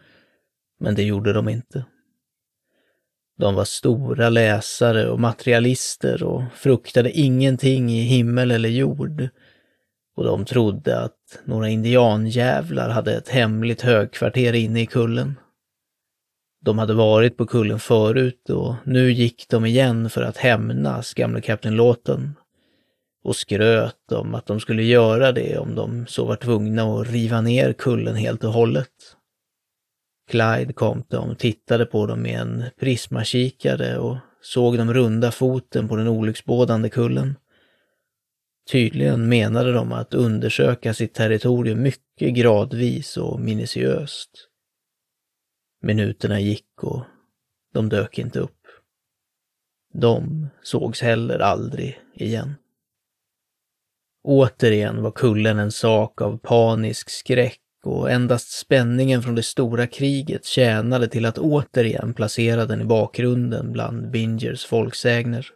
men 0.80 0.94
det 0.94 1.02
gjorde 1.02 1.32
de 1.32 1.48
inte. 1.48 1.84
De 3.38 3.54
var 3.54 3.64
stora 3.64 4.28
läsare 4.28 5.10
och 5.10 5.20
materialister 5.20 6.22
och 6.22 6.42
fruktade 6.54 7.10
ingenting 7.10 7.90
i 7.90 8.00
himmel 8.00 8.50
eller 8.50 8.68
jord. 8.68 9.28
Och 10.16 10.24
de 10.24 10.44
trodde 10.44 11.00
att 11.00 11.40
några 11.44 11.68
indianjävlar 11.68 12.88
hade 12.88 13.16
ett 13.16 13.28
hemligt 13.28 13.80
högkvarter 13.80 14.52
inne 14.52 14.80
i 14.80 14.86
kullen. 14.86 15.34
De 16.64 16.78
hade 16.78 16.94
varit 16.94 17.36
på 17.36 17.46
kullen 17.46 17.78
förut 17.78 18.50
och 18.50 18.74
nu 18.84 19.12
gick 19.12 19.48
de 19.48 19.66
igen 19.66 20.10
för 20.10 20.22
att 20.22 20.36
hämnas 20.36 21.14
gamle 21.14 21.40
Kapten 21.40 21.76
Låten 21.76 22.34
och 23.24 23.36
skröt 23.36 24.12
om 24.12 24.34
att 24.34 24.46
de 24.46 24.60
skulle 24.60 24.82
göra 24.82 25.32
det 25.32 25.58
om 25.58 25.74
de 25.74 26.06
så 26.06 26.24
var 26.24 26.36
tvungna 26.36 26.82
att 26.82 27.10
riva 27.10 27.40
ner 27.40 27.72
kullen 27.72 28.14
helt 28.16 28.44
och 28.44 28.52
hållet. 28.52 29.17
Clyde 30.28 30.72
Compton 30.72 31.36
tittade 31.36 31.86
på 31.86 32.06
dem 32.06 32.22
med 32.22 32.40
en 32.40 32.64
prismakikare 32.80 33.98
och 33.98 34.16
såg 34.40 34.76
de 34.76 34.94
runda 34.94 35.30
foten 35.30 35.88
på 35.88 35.96
den 35.96 36.08
olycksbådande 36.08 36.88
kullen. 36.88 37.34
Tydligen 38.70 39.28
menade 39.28 39.72
de 39.72 39.92
att 39.92 40.14
undersöka 40.14 40.94
sitt 40.94 41.14
territorium 41.14 41.82
mycket 41.82 42.34
gradvis 42.34 43.16
och 43.16 43.40
minutiöst. 43.40 44.30
Minuterna 45.82 46.40
gick 46.40 46.82
och 46.82 47.04
de 47.74 47.88
dök 47.88 48.18
inte 48.18 48.38
upp. 48.38 48.66
De 49.94 50.48
sågs 50.62 51.02
heller 51.02 51.38
aldrig 51.38 52.00
igen. 52.14 52.54
Återigen 54.22 55.02
var 55.02 55.10
kullen 55.10 55.58
en 55.58 55.72
sak 55.72 56.20
av 56.20 56.38
panisk 56.38 57.10
skräck 57.10 57.60
och 57.88 58.10
endast 58.10 58.58
spänningen 58.58 59.22
från 59.22 59.34
det 59.34 59.42
stora 59.42 59.86
kriget 59.86 60.44
tjänade 60.44 61.08
till 61.08 61.26
att 61.26 61.38
återigen 61.38 62.14
placera 62.14 62.66
den 62.66 62.80
i 62.80 62.84
bakgrunden 62.84 63.72
bland 63.72 64.10
Bingers 64.10 64.66
folksägner. 64.66 65.46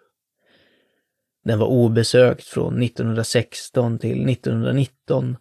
Den 1.45 1.59
var 1.59 1.67
obesökt 1.67 2.45
från 2.45 2.83
1916 2.83 3.99
till 3.99 4.29
1919 4.29 5.37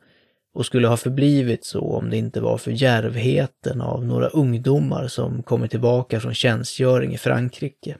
och 0.53 0.65
skulle 0.65 0.87
ha 0.87 0.97
förblivit 0.97 1.65
så 1.65 1.81
om 1.81 2.09
det 2.09 2.17
inte 2.17 2.41
var 2.41 2.57
för 2.57 2.71
järvheten 2.71 3.81
av 3.81 4.05
några 4.05 4.27
ungdomar 4.27 5.07
som 5.07 5.43
kommit 5.43 5.71
tillbaka 5.71 6.19
från 6.19 6.33
tjänstgöring 6.33 7.13
i 7.13 7.17
Frankrike. 7.17 7.97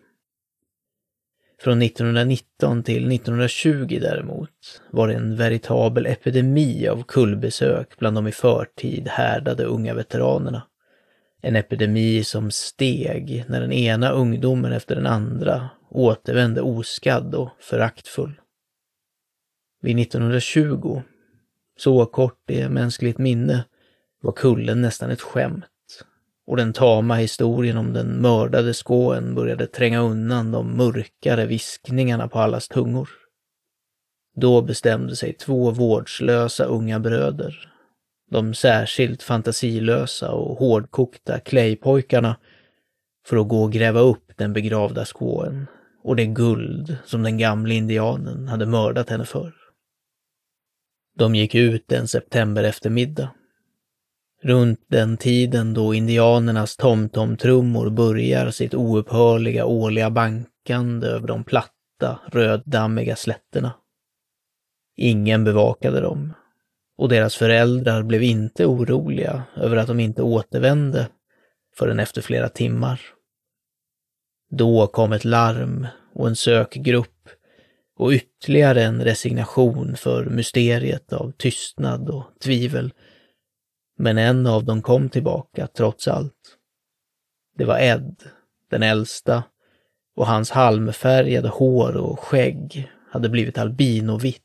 Från 1.64 1.82
1919 1.82 2.84
till 2.84 3.12
1920 3.12 4.00
däremot 4.02 4.50
var 4.92 5.08
det 5.08 5.14
en 5.14 5.36
veritabel 5.36 6.06
epidemi 6.06 6.88
av 6.88 7.04
kullbesök 7.04 7.98
bland 8.00 8.18
de 8.18 8.28
i 8.28 8.32
förtid 8.32 9.08
härdade 9.08 9.64
unga 9.64 9.94
veteranerna. 9.94 10.64
En 11.42 11.56
epidemi 11.56 12.24
som 12.24 12.52
steg 12.52 13.46
när 13.48 13.62
den 13.62 13.72
ena 13.72 14.12
ungdomen 14.12 14.74
efter 14.74 14.96
den 14.96 15.06
andra 15.06 15.70
återvände 15.90 16.62
oskadd 16.62 17.36
och 17.36 17.50
föraktfull. 17.60 18.42
Vid 19.82 20.00
1920, 20.00 21.02
så 21.78 22.06
kort 22.06 22.50
är 22.50 22.70
mänskligt 22.70 23.18
minne, 23.18 23.66
var 24.22 24.32
kullen 24.32 24.82
nästan 24.82 25.12
ett 25.12 25.22
skämt 25.22 25.66
och 26.48 26.58
den 26.58 26.74
tama 26.74 27.16
historien 27.16 27.78
om 27.78 27.94
den 27.94 28.22
mördade 28.22 28.74
skåen 28.74 29.36
började 29.36 29.68
tränga 29.68 30.02
undan 30.02 30.52
de 30.52 30.78
mörkare 30.78 31.46
viskningarna 31.46 32.28
på 32.28 32.40
allas 32.40 32.68
tungor. 32.68 33.10
Då 34.36 34.62
bestämde 34.62 35.16
sig 35.16 35.34
två 35.34 35.72
vårdslösa 35.72 36.66
unga 36.66 37.00
bröder, 37.00 37.74
de 38.32 38.54
särskilt 38.54 39.24
fantasilösa 39.24 40.32
och 40.32 40.58
hårdkokta 40.58 41.40
klejpojkarna, 41.40 42.38
för 43.28 43.38
att 43.38 43.48
gå 43.48 43.64
och 43.64 43.72
gräva 43.72 44.00
upp 44.00 44.32
den 44.36 44.54
begravda 44.54 45.06
skåen 45.06 45.68
och 46.04 46.16
det 46.16 46.26
guld 46.26 46.98
som 47.06 47.24
den 47.24 47.38
gamle 47.38 47.74
indianen 47.74 48.48
hade 48.48 48.66
mördat 48.66 49.10
henne 49.10 49.26
för. 49.26 49.54
De 51.16 51.36
gick 51.36 51.56
ut 51.56 51.92
en 51.92 52.08
september 52.08 52.64
eftermiddag 52.64 53.30
Runt 54.44 54.86
den 54.88 55.18
tiden 55.18 55.74
då 55.74 55.94
indianernas 55.94 56.78
tomtomtrummor 56.78 57.90
börjar 57.90 58.52
sitt 58.52 58.74
oupphörliga 58.74 59.66
årliga 59.66 60.10
bankande 60.10 61.08
över 61.08 61.28
de 61.28 61.44
platta, 61.44 62.20
röddammiga 62.32 63.16
slätterna. 63.16 63.74
Ingen 64.98 65.44
bevakade 65.44 66.02
dem 66.02 66.34
och 66.98 67.10
deras 67.10 67.36
föräldrar 67.36 68.04
blev 68.04 68.24
inte 68.24 68.66
oroliga 68.66 69.44
över 69.56 69.78
att 69.78 69.88
de 69.88 70.00
inte 70.00 70.22
återvände 70.22 71.08
förrän 71.76 72.00
efter 72.00 72.22
flera 72.22 72.50
timmar. 72.50 73.02
Då 74.50 74.88
kom 74.88 75.14
ett 75.14 75.26
larm 75.26 75.88
och 76.14 76.28
en 76.28 76.36
sökgrupp 76.36 77.30
och 77.98 78.12
ytterligare 78.12 78.84
en 78.84 79.04
resignation 79.04 79.96
för 79.96 80.26
mysteriet 80.26 81.14
av 81.14 81.32
tystnad 81.38 82.10
och 82.10 82.24
tvivel 82.44 82.94
men 84.02 84.18
en 84.18 84.48
av 84.48 84.66
dem 84.66 84.82
kom 84.82 85.10
tillbaka 85.10 85.68
trots 85.68 86.08
allt. 86.08 86.58
Det 87.58 87.66
var 87.66 87.80
Ed, 87.80 88.16
den 88.70 88.84
äldsta, 88.84 89.44
och 90.16 90.28
hans 90.28 90.52
halmfärgade 90.52 91.50
hår 91.50 91.98
och 91.98 92.20
skägg 92.20 92.92
hade 93.12 93.30
blivit 93.30 93.58
albinovitt, 93.58 94.42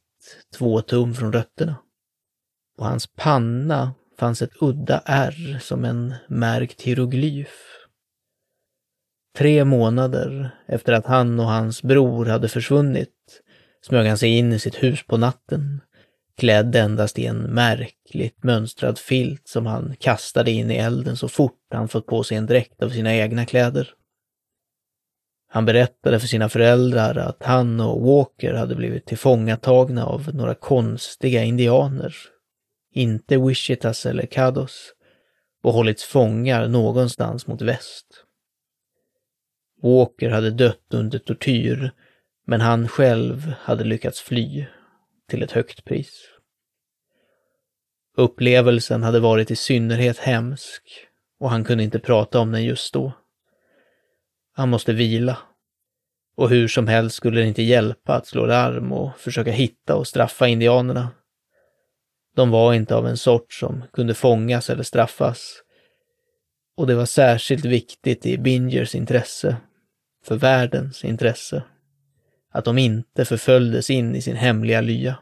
två 0.54 0.80
tum 0.80 1.14
från 1.14 1.32
rötterna. 1.32 1.76
På 2.78 2.84
hans 2.84 3.06
panna 3.06 3.94
fanns 4.18 4.42
ett 4.42 4.62
udda 4.62 5.02
ärr 5.04 5.58
som 5.58 5.84
en 5.84 6.14
märkt 6.28 6.82
hieroglyf. 6.82 7.62
Tre 9.36 9.64
månader 9.64 10.50
efter 10.66 10.92
att 10.92 11.06
han 11.06 11.40
och 11.40 11.46
hans 11.46 11.82
bror 11.82 12.26
hade 12.26 12.48
försvunnit 12.48 13.42
smög 13.82 14.06
han 14.06 14.18
sig 14.18 14.30
in 14.30 14.52
i 14.52 14.58
sitt 14.58 14.82
hus 14.82 15.06
på 15.06 15.16
natten 15.16 15.80
klädd 16.36 16.76
endast 16.76 17.18
i 17.18 17.26
en 17.26 17.38
märkligt 17.38 18.44
mönstrad 18.44 18.98
filt 18.98 19.48
som 19.48 19.66
han 19.66 19.96
kastade 19.98 20.50
in 20.50 20.70
i 20.70 20.76
elden 20.76 21.16
så 21.16 21.28
fort 21.28 21.60
han 21.70 21.88
fått 21.88 22.06
på 22.06 22.24
sig 22.24 22.36
en 22.36 22.46
dräkt 22.46 22.82
av 22.82 22.90
sina 22.90 23.14
egna 23.14 23.46
kläder. 23.46 23.90
Han 25.48 25.64
berättade 25.64 26.20
för 26.20 26.26
sina 26.26 26.48
föräldrar 26.48 27.16
att 27.16 27.42
han 27.42 27.80
och 27.80 28.02
Walker 28.02 28.54
hade 28.54 28.74
blivit 28.74 29.06
tillfångatagna 29.06 30.06
av 30.06 30.34
några 30.34 30.54
konstiga 30.54 31.44
indianer, 31.44 32.14
inte 32.92 33.38
Wishitas 33.38 34.06
eller 34.06 34.26
Kados, 34.26 34.92
och 35.62 35.72
hållits 35.72 36.04
fångar 36.04 36.68
någonstans 36.68 37.46
mot 37.46 37.62
väst. 37.62 38.06
Walker 39.82 40.30
hade 40.30 40.50
dött 40.50 40.94
under 40.94 41.18
tortyr, 41.18 41.90
men 42.46 42.60
han 42.60 42.88
själv 42.88 43.54
hade 43.60 43.84
lyckats 43.84 44.20
fly 44.20 44.66
till 45.28 45.42
ett 45.42 45.52
högt 45.52 45.84
pris. 45.84 46.22
Upplevelsen 48.16 49.02
hade 49.02 49.20
varit 49.20 49.50
i 49.50 49.56
synnerhet 49.56 50.18
hemsk 50.18 50.82
och 51.40 51.50
han 51.50 51.64
kunde 51.64 51.84
inte 51.84 51.98
prata 51.98 52.40
om 52.40 52.52
den 52.52 52.64
just 52.64 52.94
då. 52.94 53.12
Han 54.52 54.68
måste 54.68 54.92
vila. 54.92 55.38
Och 56.36 56.50
hur 56.50 56.68
som 56.68 56.88
helst 56.88 57.16
skulle 57.16 57.40
det 57.40 57.46
inte 57.46 57.62
hjälpa 57.62 58.14
att 58.14 58.26
slå 58.26 58.46
larm 58.46 58.92
och 58.92 59.18
försöka 59.18 59.50
hitta 59.50 59.96
och 59.96 60.06
straffa 60.06 60.48
indianerna. 60.48 61.08
De 62.36 62.50
var 62.50 62.74
inte 62.74 62.96
av 62.96 63.06
en 63.06 63.16
sort 63.16 63.52
som 63.52 63.84
kunde 63.92 64.14
fångas 64.14 64.70
eller 64.70 64.82
straffas. 64.82 65.62
Och 66.76 66.86
det 66.86 66.94
var 66.94 67.06
särskilt 67.06 67.64
viktigt 67.64 68.26
i 68.26 68.38
Bingers 68.38 68.94
intresse, 68.94 69.56
för 70.24 70.36
världens 70.36 71.04
intresse, 71.04 71.62
att 72.56 72.64
de 72.64 72.78
inte 72.78 73.24
förföljdes 73.24 73.90
in 73.90 74.14
i 74.14 74.22
sin 74.22 74.36
hemliga 74.36 74.80
lya. 74.80 75.18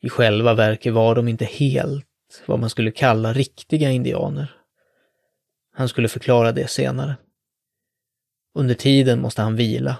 I 0.00 0.08
själva 0.08 0.54
verket 0.54 0.92
var 0.92 1.14
de 1.14 1.28
inte 1.28 1.44
helt 1.44 2.04
vad 2.46 2.58
man 2.58 2.70
skulle 2.70 2.90
kalla 2.90 3.32
riktiga 3.32 3.90
indianer. 3.90 4.54
Han 5.72 5.88
skulle 5.88 6.08
förklara 6.08 6.52
det 6.52 6.70
senare. 6.70 7.16
Under 8.54 8.74
tiden 8.74 9.20
måste 9.20 9.42
han 9.42 9.56
vila. 9.56 9.96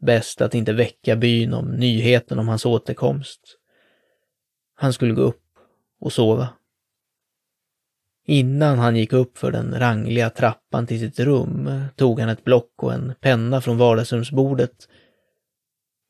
Bäst 0.00 0.40
att 0.40 0.54
inte 0.54 0.72
väcka 0.72 1.16
byn 1.16 1.54
om 1.54 1.70
nyheten 1.70 2.38
om 2.38 2.48
hans 2.48 2.66
återkomst. 2.66 3.40
Han 4.74 4.92
skulle 4.92 5.14
gå 5.14 5.22
upp 5.22 5.44
och 6.00 6.12
sova. 6.12 6.48
Innan 8.26 8.78
han 8.78 8.96
gick 8.96 9.12
upp 9.12 9.38
för 9.38 9.52
den 9.52 9.78
rangliga 9.78 10.30
trappan 10.30 10.86
till 10.86 11.00
sitt 11.00 11.20
rum 11.20 11.84
tog 11.96 12.20
han 12.20 12.28
ett 12.28 12.44
block 12.44 12.82
och 12.82 12.92
en 12.92 13.14
penna 13.20 13.60
från 13.60 13.78
vardagsrumsbordet 13.78 14.88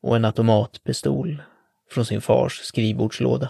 och 0.01 0.15
en 0.15 0.25
automatpistol 0.25 1.41
från 1.89 2.05
sin 2.05 2.21
fars 2.21 2.59
skrivbordslåda. 2.59 3.49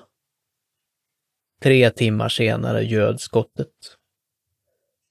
Tre 1.64 1.90
timmar 1.90 2.30
senare 2.30 2.84
ljöd 2.84 3.20
skottet. 3.20 3.70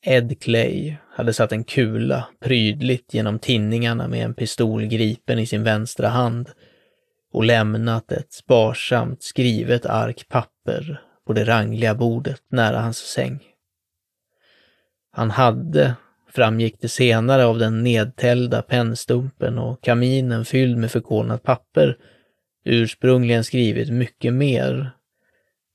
Ed 0.06 0.42
Clay 0.42 0.96
hade 1.10 1.32
satt 1.32 1.52
en 1.52 1.64
kula 1.64 2.28
prydligt 2.40 3.14
genom 3.14 3.38
tinningarna 3.38 4.08
med 4.08 4.24
en 4.24 4.34
pistol 4.34 4.86
gripen 4.86 5.38
i 5.38 5.46
sin 5.46 5.62
vänstra 5.62 6.08
hand 6.08 6.50
och 7.32 7.44
lämnat 7.44 8.12
ett 8.12 8.32
sparsamt 8.32 9.22
skrivet 9.22 9.86
ark 9.86 10.28
papper 10.28 11.02
på 11.26 11.32
det 11.32 11.44
rangliga 11.44 11.94
bordet 11.94 12.42
nära 12.48 12.80
hans 12.80 12.98
säng. 12.98 13.42
Han 15.12 15.30
hade, 15.30 15.94
framgick 16.30 16.80
det 16.80 16.88
senare 16.88 17.44
av 17.46 17.58
den 17.58 17.82
nedtällda 17.82 18.62
pennstumpen 18.62 19.58
och 19.58 19.82
kaminen 19.82 20.44
fylld 20.44 20.78
med 20.78 20.90
förkolnat 20.90 21.42
papper 21.42 21.96
ursprungligen 22.64 23.44
skrivit 23.44 23.92
mycket 23.92 24.32
mer, 24.32 24.90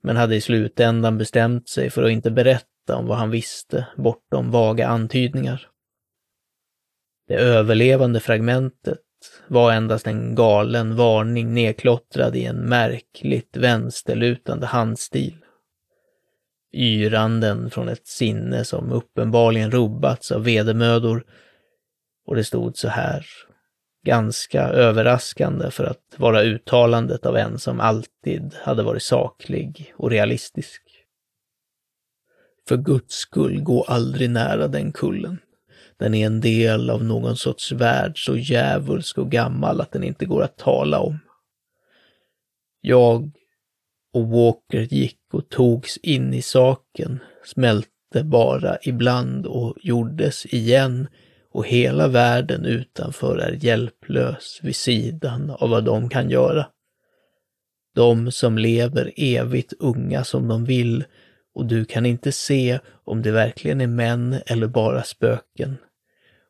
men 0.03 0.17
hade 0.17 0.35
i 0.35 0.41
slutändan 0.41 1.17
bestämt 1.17 1.69
sig 1.69 1.89
för 1.89 2.03
att 2.03 2.11
inte 2.11 2.31
berätta 2.31 2.95
om 2.95 3.07
vad 3.07 3.17
han 3.17 3.29
visste 3.29 3.87
bortom 3.97 4.51
vaga 4.51 4.87
antydningar. 4.87 5.67
Det 7.27 7.35
överlevande 7.35 8.19
fragmentet 8.19 8.99
var 9.47 9.71
endast 9.71 10.07
en 10.07 10.35
galen 10.35 10.95
varning 10.95 11.53
nedklottrad 11.53 12.35
i 12.35 12.45
en 12.45 12.69
märkligt 12.69 13.57
vänsterlutande 13.57 14.65
handstil. 14.65 15.35
Yranden 16.73 17.69
från 17.69 17.89
ett 17.89 18.07
sinne 18.07 18.65
som 18.65 18.91
uppenbarligen 18.91 19.71
rubbats 19.71 20.31
av 20.31 20.43
vedermödor 20.43 21.23
och 22.25 22.35
det 22.35 22.43
stod 22.43 22.77
så 22.77 22.87
här, 22.87 23.25
ganska 24.05 24.61
överraskande 24.61 25.71
för 25.71 25.83
att 25.83 26.15
vara 26.17 26.43
uttalandet 26.43 27.25
av 27.25 27.37
en 27.37 27.59
som 27.59 27.79
alltid 27.79 28.53
hade 28.53 28.83
varit 28.83 29.03
saklig 29.03 29.93
och 29.97 30.09
realistisk. 30.09 30.81
För 32.67 32.77
Guds 32.77 33.15
skull, 33.15 33.61
gå 33.61 33.83
aldrig 33.83 34.29
nära 34.29 34.67
den 34.67 34.91
kullen. 34.91 35.39
Den 35.99 36.13
är 36.13 36.25
en 36.25 36.41
del 36.41 36.89
av 36.89 37.03
någon 37.03 37.37
sorts 37.37 37.71
värld 37.71 38.25
så 38.25 38.37
djävulsk 38.37 39.17
och 39.17 39.31
gammal 39.31 39.81
att 39.81 39.91
den 39.91 40.03
inte 40.03 40.25
går 40.25 40.43
att 40.43 40.57
tala 40.57 40.99
om. 40.99 41.19
Jag 42.81 43.31
och 44.13 44.27
Walker 44.27 44.81
gick 44.81 45.19
och 45.33 45.49
togs 45.49 45.97
in 45.97 46.33
i 46.33 46.41
saken, 46.41 47.19
smälte 47.45 48.23
bara 48.23 48.77
ibland 48.81 49.45
och 49.45 49.75
gjordes 49.81 50.45
igen 50.45 51.07
och 51.51 51.67
hela 51.67 52.07
världen 52.07 52.65
utanför 52.65 53.37
är 53.37 53.65
hjälplös 53.65 54.59
vid 54.63 54.75
sidan 54.75 55.49
av 55.49 55.69
vad 55.69 55.83
de 55.83 56.09
kan 56.09 56.29
göra. 56.29 56.67
De 57.95 58.31
som 58.31 58.57
lever 58.57 59.13
evigt 59.15 59.73
unga 59.79 60.23
som 60.23 60.47
de 60.47 60.65
vill 60.65 61.03
och 61.53 61.65
du 61.65 61.85
kan 61.85 62.05
inte 62.05 62.31
se 62.31 62.79
om 63.03 63.21
det 63.21 63.31
verkligen 63.31 63.81
är 63.81 63.87
män 63.87 64.35
eller 64.45 64.67
bara 64.67 65.03
spöken. 65.03 65.77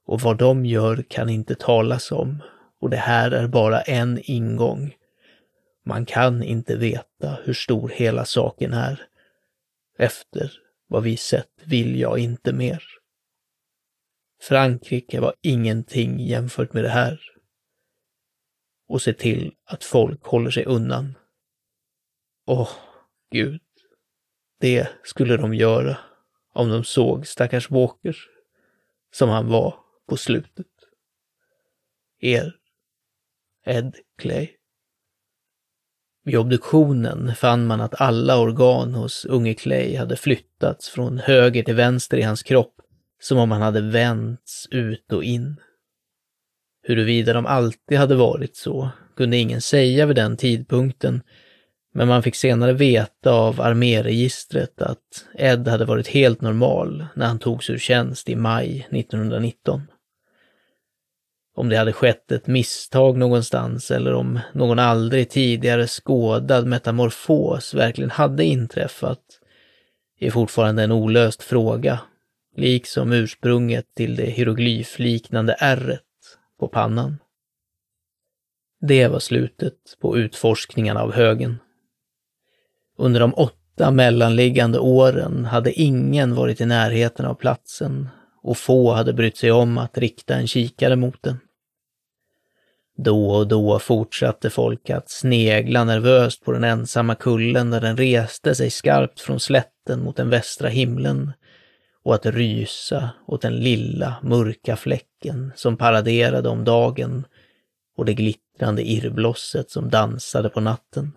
Och 0.07 0.21
vad 0.21 0.37
de 0.37 0.65
gör 0.65 1.05
kan 1.09 1.29
inte 1.29 1.55
talas 1.55 2.11
om 2.11 2.43
och 2.79 2.89
det 2.89 2.97
här 2.97 3.31
är 3.31 3.47
bara 3.47 3.81
en 3.81 4.19
ingång. 4.23 4.95
Man 5.85 6.05
kan 6.05 6.43
inte 6.43 6.75
veta 6.75 7.37
hur 7.43 7.53
stor 7.53 7.89
hela 7.89 8.25
saken 8.25 8.73
är. 8.73 9.07
Efter 9.97 10.51
vad 10.87 11.03
vi 11.03 11.17
sett 11.17 11.51
vill 11.65 11.99
jag 11.99 12.19
inte 12.19 12.53
mer. 12.53 12.83
Frankrike 14.41 15.19
var 15.19 15.33
ingenting 15.41 16.19
jämfört 16.19 16.73
med 16.73 16.83
det 16.83 16.89
här. 16.89 17.21
Och 18.87 19.01
se 19.01 19.13
till 19.13 19.53
att 19.65 19.83
folk 19.83 20.23
håller 20.23 20.51
sig 20.51 20.65
undan. 20.65 21.17
Åh, 22.45 22.69
Gud. 23.31 23.61
Det 24.59 24.89
skulle 25.03 25.37
de 25.37 25.53
göra 25.53 25.97
om 26.53 26.69
de 26.69 26.83
såg 26.83 27.27
stackars 27.27 27.71
Walker, 27.71 28.17
som 29.11 29.29
han 29.29 29.49
var 29.49 29.86
på 30.07 30.17
slutet. 30.17 30.67
Er 32.21 32.55
Ed 33.65 33.95
Clay. 34.21 34.49
Vid 36.23 36.35
obduktionen 36.35 37.35
fann 37.35 37.67
man 37.67 37.81
att 37.81 38.01
alla 38.01 38.37
organ 38.37 38.93
hos 38.93 39.25
unge 39.25 39.53
Clay 39.53 39.95
hade 39.95 40.15
flyttats 40.15 40.89
från 40.89 41.17
höger 41.17 41.63
till 41.63 41.75
vänster 41.75 42.17
i 42.17 42.21
hans 42.21 42.43
kropp, 42.43 42.75
som 43.21 43.37
om 43.37 43.51
han 43.51 43.61
hade 43.61 43.81
vänts 43.81 44.67
ut 44.71 45.13
och 45.13 45.23
in. 45.23 45.55
Huruvida 46.83 47.33
de 47.33 47.45
alltid 47.45 47.97
hade 47.97 48.15
varit 48.15 48.55
så 48.55 48.89
kunde 49.15 49.37
ingen 49.37 49.61
säga 49.61 50.05
vid 50.05 50.15
den 50.15 50.37
tidpunkten, 50.37 51.21
men 51.93 52.07
man 52.07 52.23
fick 52.23 52.35
senare 52.35 52.73
veta 52.73 53.31
av 53.31 53.61
arméregistret 53.61 54.81
att 54.81 55.25
Ed 55.33 55.67
hade 55.67 55.85
varit 55.85 56.07
helt 56.07 56.41
normal 56.41 57.05
när 57.15 57.25
han 57.25 57.39
togs 57.39 57.69
ur 57.69 57.77
tjänst 57.77 58.29
i 58.29 58.35
maj 58.35 58.87
1919 58.91 59.81
om 61.57 61.69
det 61.69 61.77
hade 61.77 61.93
skett 61.93 62.31
ett 62.31 62.47
misstag 62.47 63.17
någonstans 63.17 63.91
eller 63.91 64.13
om 64.13 64.39
någon 64.53 64.79
aldrig 64.79 65.29
tidigare 65.29 65.87
skådad 65.87 66.67
metamorfos 66.67 67.73
verkligen 67.73 68.11
hade 68.11 68.43
inträffat 68.43 69.19
är 70.19 70.31
fortfarande 70.31 70.83
en 70.83 70.91
olöst 70.91 71.43
fråga, 71.43 71.99
liksom 72.55 73.13
ursprunget 73.13 73.85
till 73.95 74.15
det 74.15 74.25
hieroglyfliknande 74.25 75.55
ärret 75.59 76.01
på 76.59 76.67
pannan. 76.67 77.17
Det 78.81 79.07
var 79.07 79.19
slutet 79.19 79.77
på 80.01 80.17
utforskningarna 80.17 81.01
av 81.01 81.13
högen. 81.13 81.59
Under 82.97 83.19
de 83.19 83.33
åtta 83.33 83.91
mellanliggande 83.91 84.79
åren 84.79 85.45
hade 85.45 85.71
ingen 85.71 86.35
varit 86.35 86.61
i 86.61 86.65
närheten 86.65 87.25
av 87.25 87.33
platsen 87.33 88.09
och 88.41 88.57
få 88.57 88.93
hade 88.93 89.13
brytt 89.13 89.37
sig 89.37 89.51
om 89.51 89.77
att 89.77 89.97
rikta 89.97 90.35
en 90.35 90.47
kikare 90.47 90.95
mot 90.95 91.23
den. 91.23 91.39
Då 92.97 93.29
och 93.29 93.47
då 93.47 93.79
fortsatte 93.79 94.49
folk 94.49 94.89
att 94.89 95.09
snegla 95.09 95.83
nervöst 95.83 96.43
på 96.43 96.51
den 96.51 96.63
ensamma 96.63 97.15
kullen 97.15 97.69
där 97.69 97.81
den 97.81 97.97
reste 97.97 98.55
sig 98.55 98.69
skarpt 98.69 99.19
från 99.19 99.39
slätten 99.39 100.03
mot 100.03 100.15
den 100.15 100.29
västra 100.29 100.69
himlen 100.69 101.31
och 102.03 102.15
att 102.15 102.25
rysa 102.25 103.09
åt 103.27 103.41
den 103.41 103.55
lilla 103.55 104.15
mörka 104.23 104.75
fläcken 104.75 105.51
som 105.55 105.77
paraderade 105.77 106.49
om 106.49 106.63
dagen 106.63 107.25
och 107.97 108.05
det 108.05 108.13
glittrande 108.13 108.89
irrblosset 108.89 109.71
som 109.71 109.89
dansade 109.89 110.49
på 110.49 110.59
natten. 110.59 111.11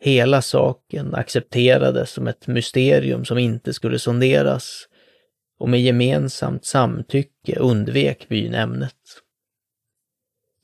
Hela 0.00 0.42
saken 0.42 1.14
accepterades 1.14 2.10
som 2.10 2.26
ett 2.26 2.46
mysterium 2.46 3.24
som 3.24 3.38
inte 3.38 3.72
skulle 3.72 3.98
sonderas 3.98 4.88
och 5.58 5.68
med 5.68 5.80
gemensamt 5.80 6.64
samtycke 6.64 7.58
undvek 7.58 8.28
byn 8.28 8.54
ämnet. 8.54 8.96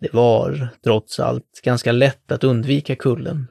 Det 0.00 0.14
var, 0.14 0.68
trots 0.84 1.20
allt, 1.20 1.60
ganska 1.64 1.92
lätt 1.92 2.32
att 2.32 2.44
undvika 2.44 2.96
kullen, 2.96 3.46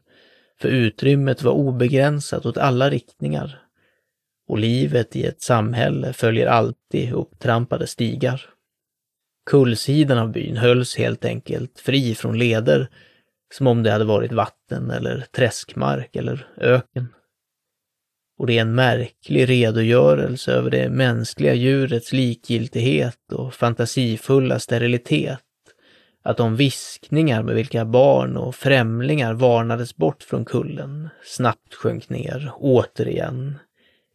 för 0.62 0.70
utrymmet 0.70 1.44
var 1.44 1.52
obegränsat 1.52 2.46
åt 2.46 2.58
alla 2.58 2.90
riktningar. 2.90 3.62
Och 4.48 4.58
livet 4.58 5.16
i 5.16 5.26
ett 5.26 5.42
samhälle 5.42 6.14
följer 6.14 6.48
alltid 6.48 7.14
upptrampade 7.14 7.88
stigar. 7.88 8.42
Kullsidan 9.50 10.18
av 10.18 10.32
byn 10.32 10.58
hölls 10.58 10.96
helt 10.96 11.26
enkelt 11.26 11.80
fri 11.80 12.16
från 12.16 12.38
leder, 12.38 12.90
som 13.54 13.68
om 13.68 13.84
det 13.84 13.92
hade 13.92 14.06
varit 14.06 14.32
vatten 14.32 14.92
eller 14.92 15.26
träskmark 15.32 16.16
eller 16.16 16.48
öken. 16.58 17.08
Och 18.40 18.48
det 18.48 18.58
är 18.58 18.62
en 18.62 18.76
märklig 18.76 19.50
redogörelse 19.50 20.52
över 20.52 20.72
det 20.72 20.90
mänskliga 20.90 21.54
djurets 21.54 22.14
likgiltighet 22.14 23.32
och 23.34 23.54
fantasifulla 23.54 24.60
sterilitet 24.60 25.47
att 26.28 26.38
de 26.38 26.56
viskningar 26.56 27.44
med 27.44 27.56
vilka 27.56 27.86
barn 27.86 28.38
och 28.38 28.56
främlingar 28.56 29.34
varnades 29.34 29.96
bort 29.96 30.24
från 30.24 30.46
kullen 30.46 31.10
snabbt 31.24 31.74
sjönk 31.74 32.10
ner 32.10 32.52
återigen 32.58 33.60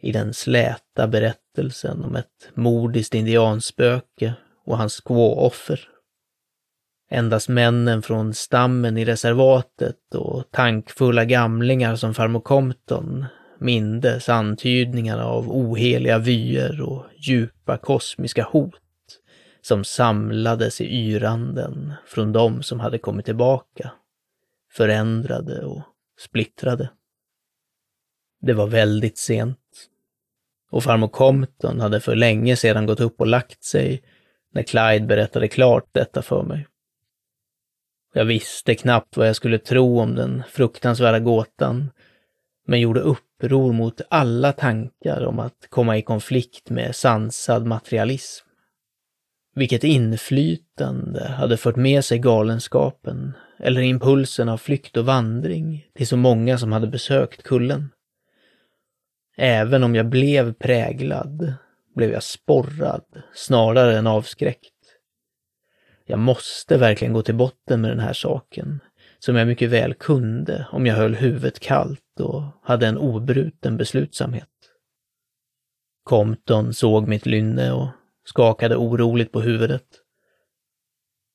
i 0.00 0.12
den 0.12 0.34
släta 0.34 1.06
berättelsen 1.08 2.04
om 2.04 2.16
ett 2.16 2.50
mordiskt 2.54 3.14
indianspöke 3.14 4.34
och 4.66 4.78
hans 4.78 5.02
squaw-offer. 5.04 5.80
Endast 7.10 7.48
männen 7.48 8.02
från 8.02 8.34
stammen 8.34 8.96
i 8.96 9.04
reservatet 9.04 10.14
och 10.14 10.50
tankfulla 10.50 11.24
gamlingar 11.24 11.96
som 11.96 12.14
farmor 12.14 12.40
Compton 12.40 13.24
mindes 13.58 14.28
antydningarna 14.28 15.24
av 15.24 15.50
oheliga 15.50 16.18
vyer 16.18 16.80
och 16.80 17.04
djupa 17.16 17.76
kosmiska 17.76 18.48
hot 18.52 18.81
som 19.62 19.84
samlades 19.84 20.80
i 20.80 20.84
yranden 20.84 21.92
från 22.06 22.32
de 22.32 22.62
som 22.62 22.80
hade 22.80 22.98
kommit 22.98 23.24
tillbaka, 23.24 23.92
förändrade 24.72 25.64
och 25.64 25.82
splittrade. 26.18 26.90
Det 28.40 28.52
var 28.52 28.66
väldigt 28.66 29.18
sent 29.18 29.58
och 30.72 30.82
farmor 30.82 31.08
Compton 31.08 31.80
hade 31.80 32.00
för 32.00 32.16
länge 32.16 32.56
sedan 32.56 32.86
gått 32.86 33.00
upp 33.00 33.20
och 33.20 33.26
lagt 33.26 33.64
sig 33.64 34.02
när 34.52 34.62
Clyde 34.62 35.06
berättade 35.06 35.48
klart 35.48 35.88
detta 35.92 36.22
för 36.22 36.42
mig. 36.42 36.66
Jag 38.14 38.24
visste 38.24 38.74
knappt 38.74 39.16
vad 39.16 39.28
jag 39.28 39.36
skulle 39.36 39.58
tro 39.58 40.00
om 40.00 40.14
den 40.14 40.42
fruktansvärda 40.48 41.18
gåtan, 41.18 41.90
men 42.66 42.80
gjorde 42.80 43.00
uppror 43.00 43.72
mot 43.72 44.00
alla 44.10 44.52
tankar 44.52 45.24
om 45.26 45.38
att 45.38 45.66
komma 45.68 45.98
i 45.98 46.02
konflikt 46.02 46.70
med 46.70 46.96
sansad 46.96 47.66
materialism. 47.66 48.46
Vilket 49.54 49.84
inflytande 49.84 51.28
hade 51.28 51.56
fört 51.56 51.76
med 51.76 52.04
sig 52.04 52.18
galenskapen 52.18 53.32
eller 53.58 53.80
impulsen 53.80 54.48
av 54.48 54.58
flykt 54.58 54.96
och 54.96 55.06
vandring 55.06 55.86
till 55.94 56.06
så 56.06 56.16
många 56.16 56.58
som 56.58 56.72
hade 56.72 56.86
besökt 56.86 57.42
kullen? 57.42 57.88
Även 59.36 59.84
om 59.84 59.94
jag 59.94 60.06
blev 60.06 60.52
präglad 60.52 61.54
blev 61.94 62.10
jag 62.10 62.22
sporrad 62.22 63.04
snarare 63.34 63.98
än 63.98 64.06
avskräckt. 64.06 64.74
Jag 66.06 66.18
måste 66.18 66.78
verkligen 66.78 67.12
gå 67.12 67.22
till 67.22 67.34
botten 67.34 67.80
med 67.80 67.90
den 67.90 68.00
här 68.00 68.12
saken, 68.12 68.80
som 69.18 69.36
jag 69.36 69.48
mycket 69.48 69.70
väl 69.70 69.94
kunde 69.94 70.66
om 70.72 70.86
jag 70.86 70.94
höll 70.94 71.14
huvudet 71.14 71.60
kallt 71.60 72.20
och 72.20 72.42
hade 72.62 72.86
en 72.86 72.98
obruten 72.98 73.76
beslutsamhet. 73.76 74.48
Compton 76.04 76.74
såg 76.74 77.08
mitt 77.08 77.26
lynne 77.26 77.72
och 77.72 77.88
skakade 78.24 78.76
oroligt 78.76 79.32
på 79.32 79.40
huvudet. 79.40 79.86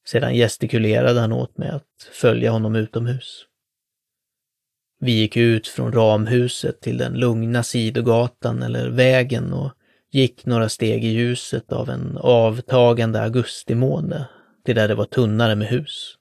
Sedan 0.08 0.34
gestikulerade 0.34 1.20
han 1.20 1.32
åt 1.32 1.58
mig 1.58 1.70
att 1.70 2.10
följa 2.12 2.52
honom 2.52 2.76
utomhus. 2.76 3.46
Vi 5.00 5.12
gick 5.12 5.38
ut 5.38 5.68
från 5.68 5.92
ramhuset 5.92 6.82
till 6.82 6.98
den 6.98 7.14
lugna 7.14 7.64
sidogatan 7.64 8.64
eller 8.64 8.90
vägen 8.90 9.54
och 9.54 9.72
gick 10.12 10.46
några 10.46 10.70
steg 10.70 11.06
i 11.06 11.08
ljuset 11.08 11.72
av 11.74 11.90
en 11.90 12.18
avtagande 12.18 13.22
augustimåne 13.22 14.30
till 14.66 14.76
där 14.76 14.88
det 14.88 14.96
var 14.96 15.06
tunnare 15.06 15.56
med 15.56 15.68
hus. 15.68 16.16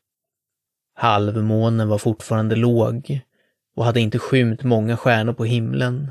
Halvmånen 0.95 1.89
var 1.89 1.99
fortfarande 1.99 2.57
låg 2.57 3.21
och 3.77 3.85
hade 3.85 4.01
inte 4.01 4.19
skymt 4.19 4.62
många 4.62 4.97
stjärnor 4.97 5.33
på 5.33 5.45
himlen, 5.45 6.11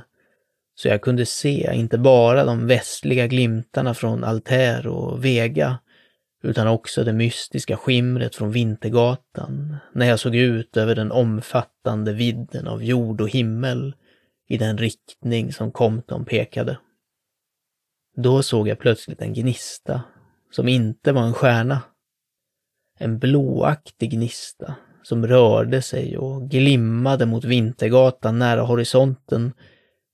så 0.76 0.88
jag 0.88 1.02
kunde 1.02 1.26
se 1.26 1.74
inte 1.74 1.98
bara 1.98 2.46
de 2.46 2.68
västliga 2.68 3.28
glimtarna 3.28 3.94
från 3.94 4.24
Alter 4.24 4.88
och 4.88 5.26
Vega, 5.26 5.80
utan 6.44 6.68
också 6.68 7.04
det 7.04 7.14
mystiska 7.14 7.78
skimret 7.78 8.36
från 8.36 8.52
Vintergatan 8.52 9.78
när 9.94 10.06
jag 10.06 10.20
såg 10.20 10.36
ut 10.36 10.78
över 10.78 10.96
den 10.96 11.12
omfattande 11.12 12.14
vidden 12.14 12.68
av 12.68 12.84
jord 12.84 13.22
och 13.22 13.30
himmel 13.30 13.96
i 14.48 14.58
den 14.58 14.78
riktning 14.78 15.54
som 15.54 15.72
Compton 15.72 16.26
pekade. 16.26 16.78
Då 18.18 18.44
såg 18.44 18.68
jag 18.68 18.80
plötsligt 18.80 19.22
en 19.22 19.34
gnista 19.34 20.02
som 20.52 20.68
inte 20.68 21.12
var 21.12 21.22
en 21.22 21.34
stjärna. 21.34 21.82
En 23.00 23.20
blåaktig 23.20 24.12
gnista 24.12 24.76
som 25.04 25.28
rörde 25.28 25.82
sig 25.82 26.18
och 26.18 26.50
glimmade 26.50 27.26
mot 27.26 27.44
Vintergatan 27.44 28.40
nära 28.40 28.62
horisonten 28.62 29.54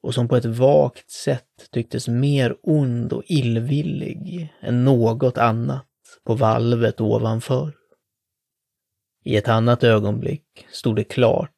och 0.04 0.14
som 0.14 0.28
på 0.28 0.36
ett 0.36 0.46
vagt 0.46 1.12
sätt 1.12 1.70
tycktes 1.72 2.08
mer 2.08 2.56
ond 2.64 3.14
och 3.14 3.24
illvillig 3.26 4.54
än 4.62 4.86
något 4.86 5.38
annat 5.38 5.88
på 6.26 6.36
valvet 6.36 7.02
ovanför. 7.02 7.74
I 9.24 9.38
ett 9.38 9.48
annat 9.48 9.84
ögonblick 9.84 10.68
stod 10.72 10.96
det 10.96 11.04
klart 11.04 11.52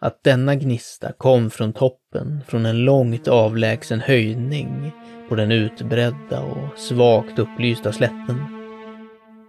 att 0.00 0.24
denna 0.24 0.54
gnista 0.54 1.12
kom 1.12 1.50
från 1.50 1.72
toppen, 1.72 2.40
från 2.46 2.66
en 2.66 2.84
långt 2.84 3.28
avlägsen 3.28 4.00
höjning 4.00 4.92
på 5.28 5.34
den 5.34 5.52
utbredda 5.52 6.42
och 6.42 6.78
svagt 6.78 7.38
upplysta 7.38 7.92
slätten. 7.92 8.36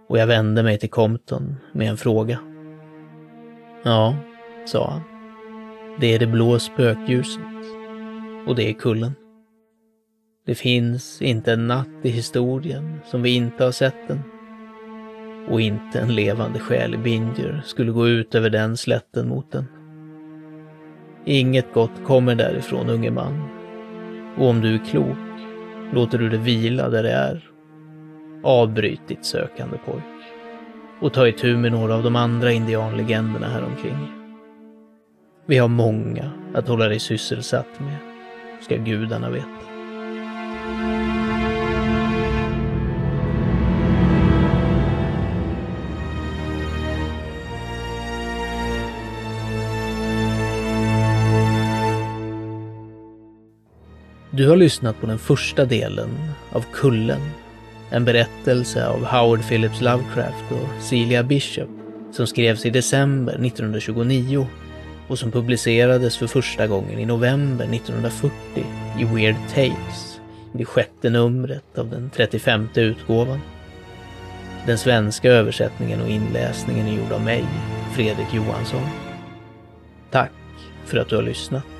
Och 0.08 0.18
jag 0.18 0.26
vände 0.26 0.62
mig 0.62 0.78
till 0.78 0.90
Compton 0.90 1.56
med 1.72 1.88
en 1.88 1.96
fråga. 1.96 2.38
Ja, 3.84 4.16
sa 4.66 4.90
han. 4.90 5.02
Det 6.00 6.14
är 6.14 6.18
det 6.18 6.26
blå 6.26 6.58
spökljuset. 6.58 7.42
Och 8.48 8.54
det 8.54 8.68
är 8.68 8.72
kullen. 8.72 9.12
Det 10.46 10.54
finns 10.54 11.22
inte 11.22 11.52
en 11.52 11.66
natt 11.66 11.88
i 12.02 12.08
historien 12.08 13.00
som 13.04 13.22
vi 13.22 13.34
inte 13.34 13.64
har 13.64 13.72
sett 13.72 14.08
den. 14.08 14.20
Och 15.48 15.60
inte 15.60 16.00
en 16.00 16.14
levande 16.14 16.58
själ 16.58 16.94
i 16.94 16.98
Binger 16.98 17.62
skulle 17.64 17.92
gå 17.92 18.08
ut 18.08 18.34
över 18.34 18.50
den 18.50 18.76
slätten 18.76 19.28
mot 19.28 19.52
den. 19.52 19.64
Inget 21.24 21.74
gott 21.74 22.04
kommer 22.04 22.34
därifrån, 22.34 22.90
unge 22.90 23.10
man. 23.10 23.48
Och 24.38 24.48
om 24.48 24.60
du 24.60 24.74
är 24.74 24.84
klok 24.84 25.16
låter 25.92 26.18
du 26.18 26.28
det 26.28 26.38
vila 26.38 26.88
där 26.88 27.02
det 27.02 27.12
är. 27.12 27.50
Avbryt 28.42 29.08
ditt 29.08 29.24
sökande 29.24 29.78
pojk. 29.86 30.04
Och 31.00 31.12
ta 31.12 31.28
itu 31.28 31.56
med 31.56 31.72
några 31.72 31.94
av 31.94 32.02
de 32.02 32.16
andra 32.16 32.52
indianlegenderna 32.52 33.48
häromkring. 33.48 34.12
Vi 35.46 35.58
har 35.58 35.68
många 35.68 36.30
att 36.54 36.68
hålla 36.68 36.88
dig 36.88 36.98
sysselsatt 36.98 37.80
med, 37.80 38.07
ska 38.60 38.76
gudarna 38.76 39.30
veta. 39.30 39.68
Du 54.30 54.48
har 54.48 54.56
lyssnat 54.56 55.00
på 55.00 55.06
den 55.06 55.18
första 55.18 55.64
delen 55.64 56.08
av 56.52 56.64
Kullen, 56.72 57.20
en 57.90 58.04
berättelse 58.04 58.88
av 58.88 59.04
Howard 59.04 59.42
Phillips 59.48 59.80
Lovecraft 59.80 60.52
och 60.52 60.82
Celia 60.82 61.22
Bishop 61.22 61.68
som 62.12 62.26
skrevs 62.26 62.66
i 62.66 62.70
december 62.70 63.32
1929 63.32 64.46
och 65.08 65.18
som 65.18 65.30
publicerades 65.30 66.16
för 66.16 66.26
första 66.26 66.66
gången 66.66 66.98
i 66.98 67.06
november 67.06 67.64
1940 67.74 68.32
i 68.98 69.04
Weird 69.04 69.36
Tales, 69.54 70.20
det 70.52 70.64
sjätte 70.64 71.10
numret 71.10 71.78
av 71.78 71.90
den 71.90 72.10
35 72.14 72.68
utgåvan. 72.74 73.40
Den 74.66 74.78
svenska 74.78 75.28
översättningen 75.28 76.00
och 76.00 76.08
inläsningen 76.08 76.86
är 76.86 76.96
gjord 76.96 77.12
av 77.12 77.22
mig, 77.22 77.44
Fredrik 77.94 78.34
Johansson. 78.34 78.82
Tack 80.10 80.32
för 80.84 80.98
att 80.98 81.08
du 81.08 81.16
har 81.16 81.22
lyssnat. 81.22 81.77